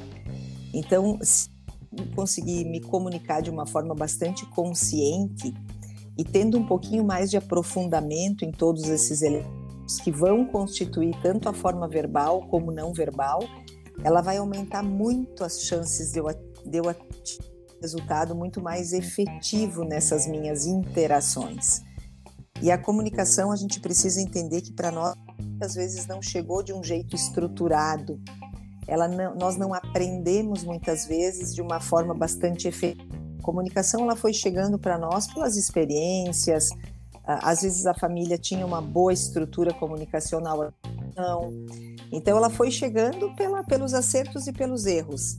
Então, 0.73 1.19
se 1.23 1.49
conseguir 2.15 2.65
me 2.65 2.81
comunicar 2.81 3.41
de 3.41 3.51
uma 3.51 3.67
forma 3.67 3.95
bastante 3.95 4.45
consciente 4.47 5.55
e 6.17 6.25
tendo 6.25 6.59
um 6.59 6.67
pouquinho 6.67 7.05
mais 7.05 7.31
de 7.31 7.37
aprofundamento 7.37 8.45
em 8.45 8.51
todos 8.51 8.89
esses 8.89 9.23
elementos 9.23 10.01
que 10.03 10.11
vão 10.11 10.45
constituir 10.47 11.15
tanto 11.23 11.49
a 11.49 11.53
forma 11.53 11.87
verbal 11.87 12.47
como 12.49 12.73
não 12.73 12.93
verbal, 12.93 13.41
ela 14.03 14.21
vai 14.21 14.39
aumentar 14.39 14.83
muito 14.83 15.45
as 15.45 15.63
chances 15.63 16.13
de 16.13 16.19
eu, 16.19 16.27
de 16.67 16.79
eu 16.79 16.85
resultado 17.81 18.35
muito 18.35 18.63
mais 18.63 18.93
efetivo 18.93 19.85
nessas 19.85 20.27
minhas 20.27 20.67
interações. 20.67 21.83
E 22.63 22.71
a 22.71 22.79
comunicação, 22.79 23.51
a 23.51 23.57
gente 23.57 23.81
precisa 23.81 24.21
entender 24.21 24.63
que 24.63 24.73
para 24.73 24.91
nós, 24.91 25.15
às 25.61 25.75
vezes, 25.75 26.07
não 26.07 26.23
chegou 26.23 26.63
de 26.63 26.73
um 26.73 26.83
jeito 26.83 27.15
estruturado. 27.15 28.21
Ela 28.87 29.09
não, 29.09 29.35
nós 29.35 29.57
não 29.57 29.75
aprendemos 29.75 30.63
muitas 30.63 31.07
vezes 31.07 31.55
de 31.55 31.61
uma 31.61 31.81
forma 31.81 32.15
bastante 32.15 32.69
efetiva. 32.69 33.03
A 33.39 33.43
comunicação 33.43 34.03
ela 34.03 34.17
foi 34.17 34.33
chegando 34.33 34.79
para 34.79 34.97
nós 34.97 35.27
pelas 35.27 35.57
experiências. 35.57 36.71
Às 37.25 37.63
vezes 37.63 37.87
a 37.87 37.95
família 37.95 38.39
tinha 38.39 38.65
uma 38.65 38.81
boa 38.81 39.13
estrutura 39.13 39.73
comunicacional, 39.75 40.73
não. 41.17 41.51
Então 42.13 42.37
ela 42.37 42.51
foi 42.51 42.71
chegando 42.71 43.35
pela, 43.35 43.65
pelos 43.65 43.93
acertos 43.93 44.47
e 44.47 44.53
pelos 44.53 44.87
erros. 44.87 45.37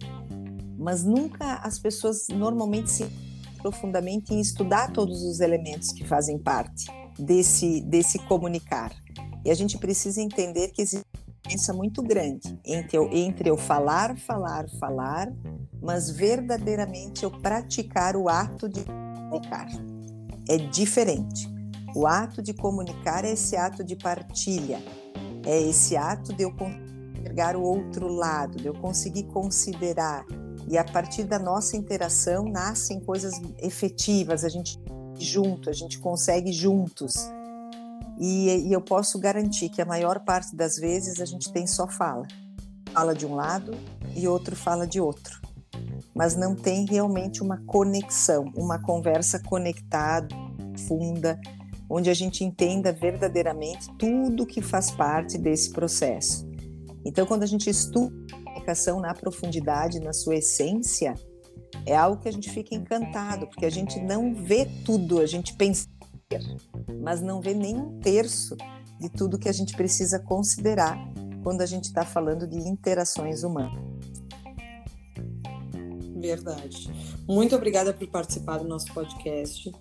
Mas 0.77 1.03
nunca 1.03 1.55
as 1.63 1.79
pessoas 1.79 2.27
normalmente 2.29 2.91
se 2.91 3.07
profundamente 3.61 4.33
em 4.33 4.39
estudar 4.39 4.91
todos 4.91 5.23
os 5.23 5.39
elementos 5.39 5.91
que 5.91 6.05
fazem 6.05 6.37
parte 6.37 6.85
desse, 7.17 7.81
desse 7.81 8.19
comunicar. 8.19 8.91
E 9.43 9.51
a 9.51 9.53
gente 9.53 9.77
precisa 9.77 10.21
entender 10.21 10.69
que 10.69 10.81
existe 10.81 11.05
uma 11.05 11.33
diferença 11.43 11.73
muito 11.73 12.01
grande 12.01 12.59
entre 12.65 12.97
eu, 12.97 13.09
entre 13.11 13.49
eu 13.49 13.57
falar, 13.57 14.17
falar, 14.17 14.67
falar, 14.79 15.31
mas 15.81 16.09
verdadeiramente 16.09 17.23
eu 17.23 17.31
praticar 17.31 18.15
o 18.15 18.27
ato 18.27 18.67
de 18.67 18.83
comunicar. 18.83 19.67
É 20.49 20.57
diferente. 20.57 21.47
O 21.95 22.05
ato 22.05 22.41
de 22.41 22.53
comunicar 22.53 23.23
é 23.23 23.31
esse 23.31 23.55
ato 23.55 23.83
de 23.83 23.95
partilha, 23.95 24.83
é 25.45 25.61
esse 25.61 25.95
ato 25.95 26.33
de 26.33 26.43
eu 26.43 26.53
enxergar 27.25 27.55
o 27.55 27.61
outro 27.61 28.07
lado, 28.07 28.57
de 28.57 28.67
eu 28.67 28.73
conseguir 28.73 29.23
considerar. 29.23 30.25
E 30.67 30.77
a 30.77 30.83
partir 30.83 31.23
da 31.23 31.39
nossa 31.39 31.77
interação 31.77 32.45
nascem 32.45 32.99
coisas 32.99 33.39
efetivas, 33.59 34.43
a 34.43 34.49
gente 34.49 34.77
junto, 35.17 35.69
a 35.69 35.73
gente 35.73 35.99
consegue 35.99 36.51
juntos. 36.51 37.15
E, 38.17 38.67
e, 38.67 38.73
eu 38.73 38.81
posso 38.81 39.19
garantir 39.19 39.69
que 39.69 39.81
a 39.81 39.85
maior 39.85 40.19
parte 40.21 40.55
das 40.55 40.77
vezes 40.77 41.19
a 41.19 41.25
gente 41.25 41.51
tem 41.51 41.67
só 41.67 41.87
fala. 41.87 42.25
Fala 42.93 43.13
de 43.13 43.25
um 43.25 43.35
lado 43.35 43.73
e 44.15 44.27
outro 44.27 44.55
fala 44.55 44.87
de 44.87 45.01
outro. 45.01 45.41
Mas 46.13 46.35
não 46.35 46.55
tem 46.55 46.85
realmente 46.85 47.43
uma 47.43 47.61
conexão, 47.65 48.51
uma 48.55 48.79
conversa 48.79 49.37
conectada, 49.39 50.33
funda, 50.87 51.39
onde 51.89 52.09
a 52.09 52.13
gente 52.13 52.43
entenda 52.43 52.91
verdadeiramente 52.91 53.93
tudo 53.97 54.45
que 54.45 54.61
faz 54.61 54.91
parte 54.91 55.37
desse 55.37 55.71
processo. 55.71 56.47
Então, 57.03 57.25
quando 57.25 57.43
a 57.43 57.47
gente 57.47 57.69
estuda 57.69 58.15
a 58.31 58.43
comunicação 58.43 58.99
na 58.99 59.13
profundidade, 59.13 59.99
na 59.99 60.13
sua 60.13 60.37
essência, 60.37 61.13
é 61.85 61.95
algo 61.95 62.21
que 62.21 62.27
a 62.27 62.31
gente 62.31 62.49
fica 62.49 62.73
encantado, 62.73 63.47
porque 63.47 63.65
a 63.65 63.69
gente 63.69 63.99
não 63.99 64.33
vê 64.33 64.65
tudo, 64.83 65.19
a 65.19 65.25
gente 65.25 65.53
pensa, 65.55 65.87
mas 67.01 67.21
não 67.21 67.41
vê 67.41 67.53
nem 67.53 67.75
um 67.75 67.99
terço 67.99 68.55
de 68.99 69.09
tudo 69.09 69.37
que 69.37 69.49
a 69.49 69.53
gente 69.53 69.75
precisa 69.75 70.19
considerar 70.19 70.97
quando 71.43 71.61
a 71.61 71.65
gente 71.65 71.85
está 71.85 72.03
falando 72.03 72.47
de 72.47 72.57
interações 72.57 73.43
humanas. 73.43 73.83
Verdade. 76.15 76.89
Muito 77.27 77.55
obrigada 77.55 77.93
por 77.93 78.07
participar 78.07 78.57
do 78.57 78.67
nosso 78.67 78.91
podcast. 78.93 79.71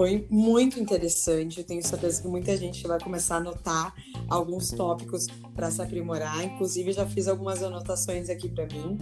Foi 0.00 0.26
muito 0.30 0.80
interessante. 0.80 1.58
Eu 1.58 1.64
tenho 1.64 1.86
certeza 1.86 2.22
que 2.22 2.26
muita 2.26 2.56
gente 2.56 2.88
vai 2.88 2.98
começar 2.98 3.34
a 3.34 3.36
anotar 3.36 3.94
alguns 4.30 4.70
tópicos 4.70 5.26
para 5.54 5.70
se 5.70 5.82
aprimorar. 5.82 6.42
Inclusive, 6.42 6.90
já 6.92 7.04
fiz 7.04 7.28
algumas 7.28 7.62
anotações 7.62 8.30
aqui 8.30 8.48
para 8.48 8.64
mim, 8.64 8.96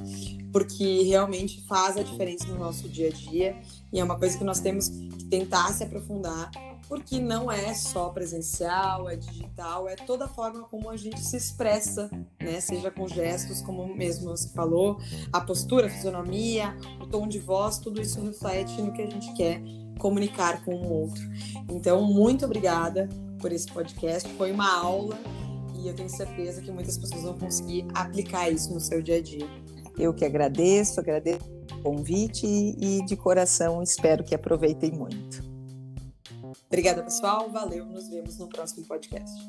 porque 0.52 1.04
realmente 1.04 1.64
faz 1.68 1.96
a 1.96 2.02
diferença 2.02 2.48
no 2.48 2.58
nosso 2.58 2.88
dia 2.88 3.10
a 3.10 3.12
dia 3.12 3.56
e 3.92 4.00
é 4.00 4.02
uma 4.02 4.18
coisa 4.18 4.36
que 4.36 4.42
nós 4.42 4.58
temos 4.58 4.88
que 4.88 5.24
tentar 5.26 5.72
se 5.72 5.84
aprofundar, 5.84 6.50
porque 6.88 7.20
não 7.20 7.48
é 7.48 7.72
só 7.74 8.08
presencial, 8.08 9.08
é 9.08 9.14
digital, 9.14 9.88
é 9.88 9.94
toda 9.94 10.24
a 10.24 10.28
forma 10.28 10.64
como 10.64 10.90
a 10.90 10.96
gente 10.96 11.20
se 11.20 11.36
expressa, 11.36 12.10
né? 12.42 12.60
Seja 12.60 12.90
com 12.90 13.06
gestos, 13.06 13.62
como 13.62 13.86
mesmo 13.94 14.30
você 14.30 14.48
falou, 14.48 14.98
a 15.32 15.40
postura, 15.40 15.86
a 15.86 15.90
fisionomia, 15.90 16.76
o 17.00 17.06
tom 17.06 17.28
de 17.28 17.38
voz, 17.38 17.78
tudo 17.78 18.00
isso 18.00 18.20
reflete 18.20 18.82
no 18.82 18.92
que 18.92 19.02
a 19.02 19.08
gente 19.08 19.32
quer 19.34 19.62
comunicar 19.98 20.64
com 20.64 20.74
o 20.74 20.92
outro. 20.92 21.22
Então, 21.68 22.02
muito 22.02 22.44
obrigada 22.44 23.08
por 23.38 23.52
esse 23.52 23.66
podcast. 23.66 24.28
Foi 24.34 24.52
uma 24.52 24.72
aula 24.72 25.18
e 25.78 25.88
eu 25.88 25.94
tenho 25.94 26.08
certeza 26.08 26.60
que 26.60 26.70
muitas 26.70 26.98
pessoas 26.98 27.22
vão 27.22 27.38
conseguir 27.38 27.86
aplicar 27.94 28.50
isso 28.50 28.72
no 28.72 28.80
seu 28.80 29.00
dia 29.02 29.16
a 29.16 29.22
dia. 29.22 29.46
Eu 29.98 30.14
que 30.14 30.24
agradeço, 30.24 31.00
agradeço 31.00 31.40
o 31.72 31.82
convite 31.82 32.46
e 32.46 33.04
de 33.04 33.16
coração 33.16 33.82
espero 33.82 34.24
que 34.24 34.34
aproveitem 34.34 34.92
muito. 34.92 35.46
Obrigada, 36.66 37.02
pessoal. 37.02 37.50
Valeu. 37.50 37.86
Nos 37.86 38.08
vemos 38.08 38.38
no 38.38 38.48
próximo 38.48 38.86
podcast. 38.86 39.40